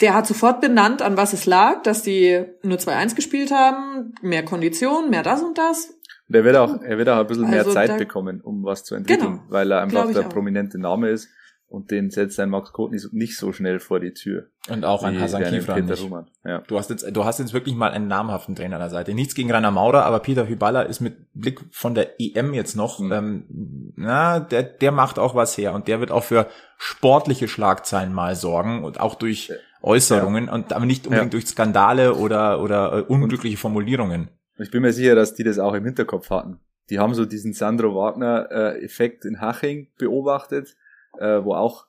[0.00, 4.44] der hat sofort benannt, an was es lag, dass die nur 2-1 gespielt haben, mehr
[4.44, 5.94] Kondition, mehr das und das.
[6.28, 8.94] Der wird auch, er wird auch ein bisschen also mehr Zeit bekommen, um was zu
[8.94, 11.28] entwickeln, genau, weil er einfach der prominente Name ist
[11.70, 14.46] Und den setzt ein Max Kot nicht, so schnell vor die Tür.
[14.70, 16.32] Und auch ein Hasan Kifran Peter nicht.
[16.42, 16.62] Ja.
[16.66, 19.12] Du hast jetzt, du hast jetzt wirklich mal einen namhaften Trainer an der Seite.
[19.12, 23.00] Nichts gegen Rainer Maurer, aber Peter Hyballa ist mit Blick von der EM jetzt noch,
[23.00, 23.12] Mhm.
[23.12, 26.46] ähm, na, der, der macht auch was her und der wird auch für
[26.78, 29.52] sportliche Schlagzeilen mal sorgen und auch durch
[29.82, 34.28] Äußerungen und aber nicht unbedingt durch Skandale oder, oder äh, unglückliche Formulierungen.
[34.58, 36.60] Ich bin mir sicher, dass die das auch im Hinterkopf hatten.
[36.88, 40.74] Die haben so diesen Sandro Wagner-Effekt in Haching beobachtet,
[41.18, 41.86] äh, wo auch,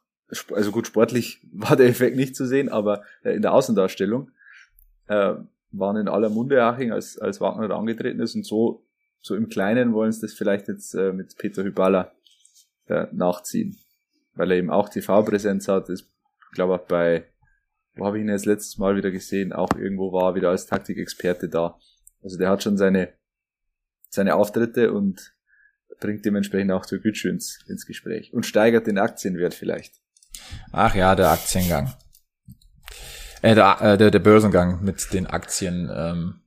[0.54, 4.32] also gut, sportlich war der Effekt nicht zu sehen, aber äh, in der Außendarstellung
[5.08, 5.36] äh,
[5.72, 8.86] waren in aller Munde Haching, als, als Wagner da angetreten ist und so,
[9.22, 12.12] so im Kleinen wollen sie das vielleicht jetzt äh, mit Peter Hyballa
[12.88, 13.78] äh, nachziehen.
[14.34, 16.10] Weil er eben auch TV-Präsenz hat, ist,
[16.54, 17.26] glaube ich, bei,
[17.96, 21.50] wo habe ich ihn jetzt letztes Mal wieder gesehen, auch irgendwo war, wieder als Taktikexperte
[21.50, 21.78] da.
[22.24, 23.14] Also der hat schon seine,
[24.10, 25.36] seine Auftritte und
[26.00, 29.96] bringt dementsprechend auch Türkgücü ins, ins Gespräch und steigert den Aktienwert vielleicht.
[30.72, 31.94] Ach ja, der Aktiengang.
[33.42, 36.42] Äh, der, äh, der, der Börsengang mit den Aktien, ähm,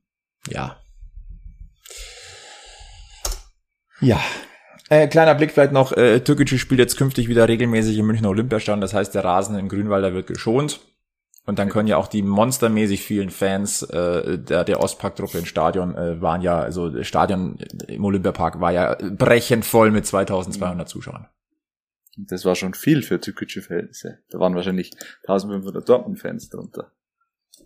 [0.49, 0.79] ja.
[3.99, 4.21] Ja.
[4.89, 8.81] Äh, kleiner Blick vielleicht noch, äh, Türkgücü spielt jetzt künftig wieder regelmäßig im Münchner Olympiastadion,
[8.81, 10.81] das heißt, der Rasen im Grünwalder wird geschont.
[11.45, 15.93] Und dann können ja auch die monstermäßig vielen Fans äh, der, der Ostpark-Truppe im Stadion
[15.95, 21.27] äh, waren ja, also das Stadion im Olympiapark war ja brechend voll mit 2200 Zuschauern.
[22.17, 24.19] Und das war schon viel für türkische Verhältnisse.
[24.29, 24.91] Da waren wahrscheinlich
[25.27, 26.93] 1500 Dortmund-Fans drunter.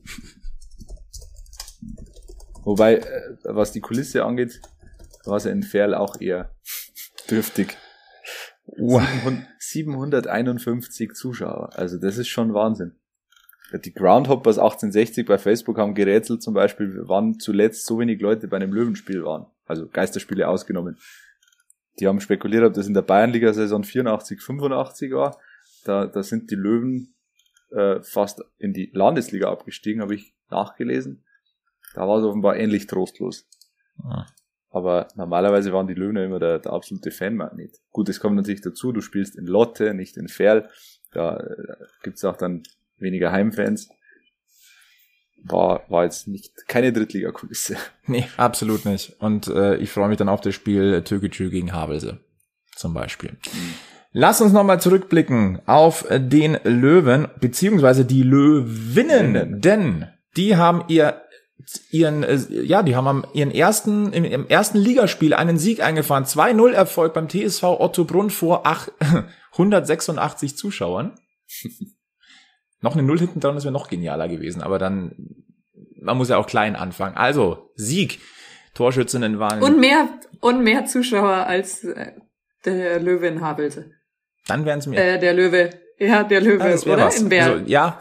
[2.63, 4.59] Wobei, äh, was die Kulisse angeht,
[5.25, 6.51] war es ja in Ferl auch eher
[7.29, 7.77] dürftig.
[8.75, 11.69] 700 751 Zuschauer.
[11.77, 12.95] Also das ist schon Wahnsinn.
[13.73, 18.57] Die Groundhoppers 1860 bei Facebook haben gerätselt zum Beispiel, wann zuletzt so wenig Leute bei
[18.57, 19.47] einem Löwenspiel waren.
[19.65, 20.97] Also Geisterspiele ausgenommen.
[21.99, 25.37] Die haben spekuliert, ob das in der Bayernliga-Saison 84, 85 war.
[25.83, 27.15] Da, da sind die Löwen
[27.71, 31.25] äh, fast in die Landesliga abgestiegen, habe ich nachgelesen.
[31.93, 33.47] Da war es offenbar ähnlich trostlos.
[34.03, 34.27] Ja.
[34.69, 37.77] Aber normalerweise waren die Löwen ja immer der, der absolute Fanmagnet.
[37.91, 40.69] Gut, es kommt natürlich dazu, du spielst in Lotte, nicht in Ferl.
[41.11, 42.63] Da äh, gibt's auch dann
[42.99, 43.89] weniger Heimfans.
[45.43, 47.77] War, war jetzt nicht keine Drittliga-Kulisse.
[48.09, 49.17] Nee, absolut nicht.
[49.19, 52.21] Und äh, ich freue mich dann auf das Spiel Türkgücü gegen Havelse
[52.73, 53.37] zum Beispiel.
[54.13, 61.21] Lass uns nochmal zurückblicken auf den Löwen, beziehungsweise die Löwinnen, denn die haben ihr
[61.91, 66.23] ihren, äh, ja, die haben am ihren ersten, im, im ersten Ligaspiel einen Sieg eingefahren.
[66.23, 68.87] 2-0 Erfolg beim TSV Ottobrunn vor ach,
[69.53, 71.15] 186 Zuschauern.
[72.81, 75.15] noch eine Null hinten dran, das wäre noch genialer gewesen, aber dann,
[75.99, 77.17] man muss ja auch klein anfangen.
[77.17, 78.19] Also, Sieg.
[78.73, 80.07] Torschützinnen waren, Und mehr,
[80.39, 82.11] und mehr Zuschauer als äh,
[82.65, 83.91] der Löwe in Havelte.
[84.47, 85.71] dann wären es mir, Äh, der Löwe.
[85.97, 87.05] Ja, der Löwe, Ja, oder?
[87.07, 87.19] was.
[87.19, 87.51] In Bern.
[87.51, 87.99] Also, ja,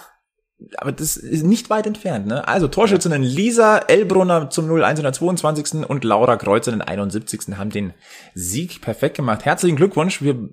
[0.76, 2.26] aber das ist nicht weit entfernt.
[2.26, 2.46] Ne?
[2.46, 5.84] Also Torschützinnen Lisa Elbrunner zum 0-122.
[5.84, 7.56] und Laura Kreuzer den 71.
[7.56, 7.94] haben den
[8.34, 9.44] Sieg perfekt gemacht.
[9.46, 10.20] Herzlichen Glückwunsch.
[10.22, 10.48] Wir,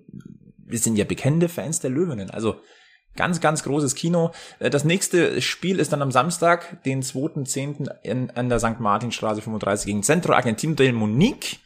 [0.58, 2.30] wir sind ja bekennende Fans der Löwinnen.
[2.32, 2.56] Also
[3.16, 4.32] ganz, ganz großes Kino.
[4.60, 7.90] Äh, Das nächste Spiel ist dann am Samstag, den 2.10.
[8.04, 8.80] in, an der St.
[8.80, 11.60] Martinstraße 35 gegen Centro Argentino del Monique.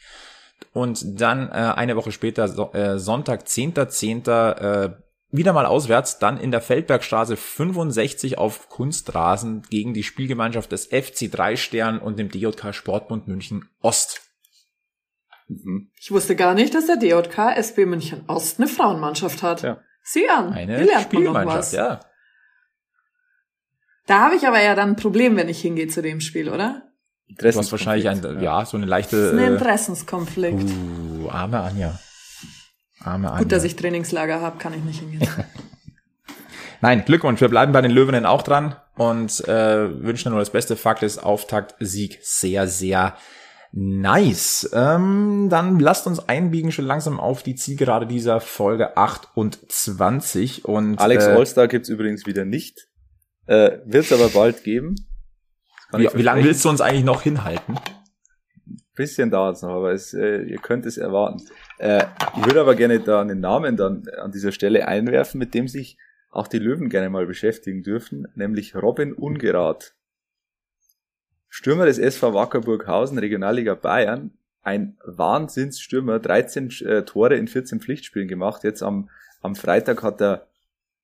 [0.73, 4.95] Und dann äh, eine Woche später, so, äh, Sonntag, 10.10., äh,
[5.29, 11.29] wieder mal auswärts, dann in der Feldbergstraße 65 auf Kunstrasen gegen die Spielgemeinschaft des FC
[11.29, 14.21] 3 Stern und dem DJK Sportbund München Ost.
[15.47, 15.91] Mhm.
[15.99, 19.63] Ich wusste gar nicht, dass der DJK SB München Ost eine Frauenmannschaft hat.
[19.63, 19.79] Ja.
[20.09, 21.71] Sieh an, Eine hier lernt man noch Spielgemeinschaft, was.
[21.73, 21.99] ja.
[24.05, 26.83] Da habe ich aber ja dann ein Problem, wenn ich hingehe zu dem Spiel, oder?
[27.27, 30.61] Du hast wahrscheinlich ein, ja, so eine Das ist ein leichte, Interessenskonflikt.
[30.69, 31.99] äh, uh, arme Anja.
[33.01, 33.43] Arme Anja.
[33.43, 35.27] Gut, dass ich Trainingslager habe, kann ich nicht hingehen.
[36.81, 40.77] Nein, Glückwunsch, wir bleiben bei den Löwinnen auch dran und äh, wünschen nur das Beste.
[40.77, 43.17] Fakt ist, Auftakt-Sieg sehr, sehr
[43.77, 44.69] nice.
[44.73, 51.27] Ähm, dann lasst uns einbiegen schon langsam auf die Zielgerade dieser Folge 28 und Alex
[51.27, 52.87] äh, Allstar gibt's übrigens wieder nicht.
[53.45, 54.95] Äh, wird's aber bald geben.
[55.93, 57.79] Wie, wie lange willst du uns eigentlich noch hinhalten?
[58.95, 61.43] Bisschen dauert's noch, aber es, äh, ihr könnt es erwarten.
[61.77, 62.05] Äh,
[62.37, 65.97] ich würde aber gerne da einen Namen dann an dieser Stelle einwerfen, mit dem sich
[66.31, 69.93] auch die Löwen gerne mal beschäftigen dürfen, nämlich Robin Ungerath.
[71.49, 74.31] Stürmer des SV Wackerburghausen, Regionalliga Bayern,
[74.61, 78.63] ein Wahnsinnsstürmer, 13 äh, Tore in 14 Pflichtspielen gemacht.
[78.63, 79.09] Jetzt am,
[79.41, 80.47] am Freitag hat er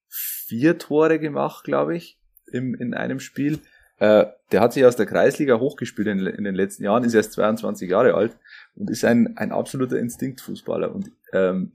[0.10, 2.20] vier Tore gemacht, glaube ich,
[2.52, 3.60] im, in einem Spiel.
[4.00, 7.34] Äh, der hat sich aus der Kreisliga hochgespielt in, in den letzten Jahren, ist erst
[7.34, 8.38] 22 Jahre alt
[8.76, 10.94] und ist ein, ein absoluter Instinktfußballer.
[10.94, 11.72] Und ähm,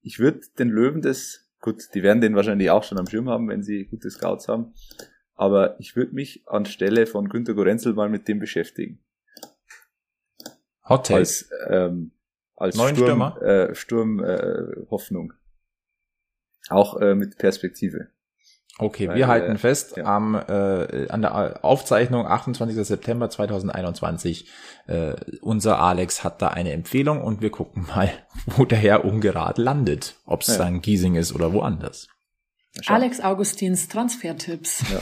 [0.00, 3.48] ich würde den Löwen das gut, die werden den wahrscheinlich auch schon am Schirm haben,
[3.48, 4.74] wenn sie gute Scouts haben.
[5.42, 9.00] Aber ich würde mich anstelle von Günter Gorenzel mal mit dem beschäftigen.
[10.88, 11.18] Hot Take.
[11.18, 12.12] Als, ähm,
[12.54, 13.42] als Neuen Sturm, Stürmer?
[13.42, 15.32] äh, Sturm äh, Hoffnung.
[16.68, 18.06] Auch äh, mit Perspektive.
[18.78, 20.04] Okay, Weil, wir halten äh, fest, ja.
[20.04, 22.76] am, äh, an der Aufzeichnung 28.
[22.86, 24.48] September 2021,
[24.86, 28.12] äh, unser Alex hat da eine Empfehlung und wir gucken mal,
[28.46, 30.14] wo der Herr ungerad landet.
[30.24, 30.58] Ob es Ja.
[30.58, 32.06] dann Giesing ist oder woanders.
[32.86, 34.82] Alex Augustins Transfertipps.
[34.90, 35.00] Ja.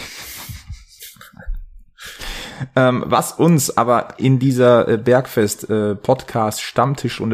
[2.77, 5.97] Ähm, was uns aber in dieser äh, Bergfest äh,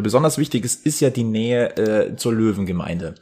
[0.02, 3.16] besonders wichtig ist, ist ja die Nähe äh, zur Löwengemeinde.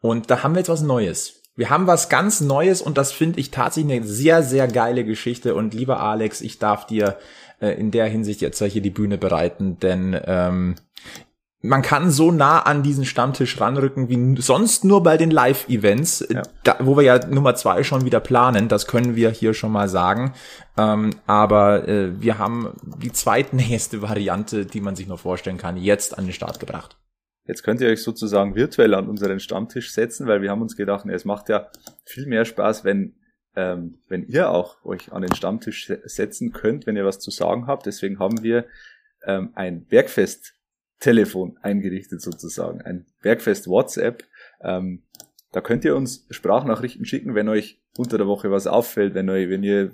[0.00, 1.42] Und da haben wir jetzt was Neues.
[1.56, 5.54] Wir haben was ganz Neues und das finde ich tatsächlich eine sehr, sehr geile Geschichte.
[5.54, 7.18] Und lieber Alex, ich darf dir
[7.60, 10.74] äh, in der Hinsicht jetzt hier die Bühne bereiten, denn ähm,
[11.66, 16.42] man kann so nah an diesen Stammtisch ranrücken wie sonst nur bei den Live-Events, Ja.
[16.80, 18.68] wo wir ja Nummer zwei schon wieder planen.
[18.68, 20.34] Das können wir hier schon mal sagen.
[20.76, 26.18] Ähm, aber äh, wir haben die zweitnächste Variante, die man sich nur vorstellen kann, jetzt
[26.18, 26.98] an den Start gebracht.
[27.46, 31.06] Jetzt könnt ihr euch sozusagen virtuell an unseren Stammtisch setzen, weil wir haben uns gedacht,
[31.06, 31.68] es macht ja
[32.04, 33.16] viel mehr Spaß, wenn,
[33.56, 37.30] ähm, wenn ihr auch euch an den Stammtisch se- setzen könnt, wenn ihr was zu
[37.30, 37.86] sagen habt.
[37.86, 38.66] Deswegen haben wir
[39.26, 39.86] ähm, ein
[41.04, 44.24] Bergfest-Telefon eingerichtet sozusagen, ein Bergfest-WhatsApp.
[44.62, 45.02] Ähm,
[45.52, 49.48] da könnt ihr uns Sprachnachrichten schicken, wenn euch unter der Woche was auffällt, wenn, euch,
[49.48, 49.92] wenn ihr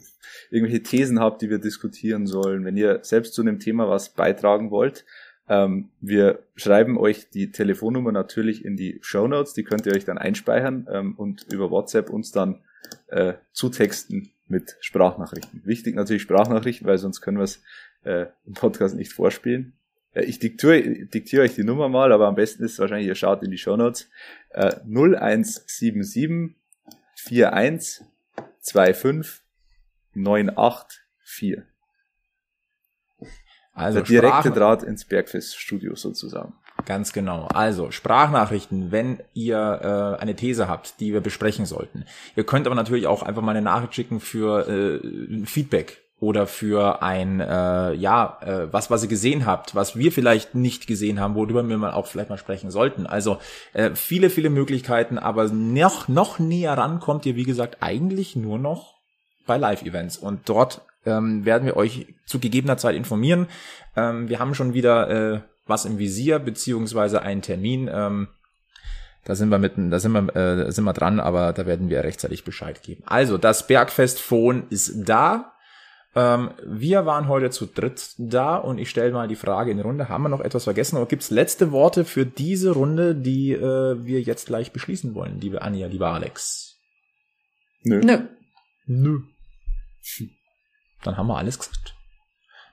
[0.50, 4.70] irgendwelche Thesen habt, die wir diskutieren sollen, wenn ihr selbst zu einem Thema was beitragen
[4.70, 5.04] wollt.
[5.48, 10.04] Ähm, wir schreiben euch die Telefonnummer natürlich in die Show Notes, die könnt ihr euch
[10.04, 12.62] dann einspeichern ähm, und über WhatsApp uns dann
[13.08, 15.62] äh, zutexten mit Sprachnachrichten.
[15.64, 17.62] Wichtig natürlich Sprachnachrichten, weil sonst können wir es
[18.04, 19.74] äh, im Podcast nicht vorspielen.
[20.14, 23.42] Äh, ich diktiere, diktiere euch die Nummer mal, aber am besten ist wahrscheinlich, ihr schaut
[23.42, 24.08] in die Show Notes.
[24.50, 26.54] Äh, 0177
[27.16, 28.04] 41
[28.62, 29.42] 25
[30.14, 31.62] 984.
[33.72, 36.54] Also der direkte Sprach- Draht ins Bergfeststudio sozusagen.
[36.86, 37.46] Ganz genau.
[37.46, 42.04] Also Sprachnachrichten, wenn ihr äh, eine These habt, die wir besprechen sollten.
[42.36, 47.03] Ihr könnt aber natürlich auch einfach mal eine Nachricht schicken für äh, Feedback oder für
[47.03, 51.35] ein äh, ja äh, was was ihr gesehen habt, was wir vielleicht nicht gesehen haben,
[51.35, 53.07] worüber wir mal auch vielleicht mal sprechen sollten.
[53.07, 53.39] Also
[53.73, 58.59] äh, viele viele Möglichkeiten, aber noch noch näher ran kommt ihr wie gesagt eigentlich nur
[58.59, 58.95] noch
[59.47, 63.47] bei Live-Events und dort ähm, werden wir euch zu gegebener Zeit informieren.
[63.97, 67.89] Ähm, wir haben schon wieder äh, was im Visier beziehungsweise einen Termin.
[67.93, 68.29] Ähm,
[69.25, 72.05] da sind wir mitten, da sind wir, äh, sind wir dran, aber da werden wir
[72.05, 73.03] rechtzeitig Bescheid geben.
[73.07, 75.53] Also das Bergfest Phone ist da.
[76.16, 79.82] Ähm, wir waren heute zu dritt da und ich stelle mal die Frage in die
[79.82, 80.96] Runde: Haben wir noch etwas vergessen?
[80.96, 85.62] Oder gibt's letzte Worte für diese Runde, die äh, wir jetzt gleich beschließen wollen, liebe
[85.62, 86.78] Anja, lieber Alex?
[87.82, 88.00] Nö.
[88.00, 88.26] Nö.
[88.86, 89.20] Nö.
[91.02, 91.94] Dann haben wir alles gesagt.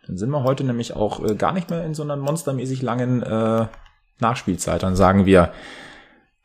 [0.07, 3.21] Dann sind wir heute nämlich auch äh, gar nicht mehr in so einer monstermäßig langen
[3.21, 3.67] äh,
[4.19, 4.81] Nachspielzeit.
[4.81, 5.53] Dann sagen wir,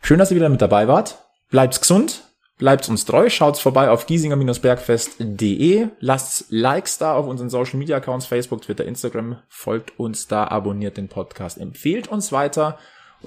[0.03, 1.19] schön, dass ihr wieder mit dabei wart.
[1.49, 2.25] Bleibt's gesund,
[2.59, 8.27] bleibt uns treu, schaut's vorbei auf giesinger-bergfest.de, lasst Likes da auf unseren Social Media Accounts,
[8.27, 12.79] Facebook, Twitter, Instagram, folgt uns da, abonniert den Podcast, empfehlt uns weiter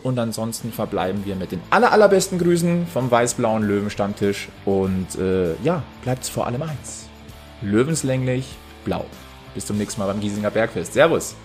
[0.04, 5.84] und ansonsten verbleiben wir mit den aller, allerbesten Grüßen vom weiß-blauen Löwenstammtisch und äh, ja,
[6.04, 7.08] bleibt's vor allem eins.
[7.62, 9.06] Löwenslänglich blau.
[9.54, 10.94] Bis zum nächsten Mal beim Giesinger Bergfest.
[10.94, 11.36] Servus!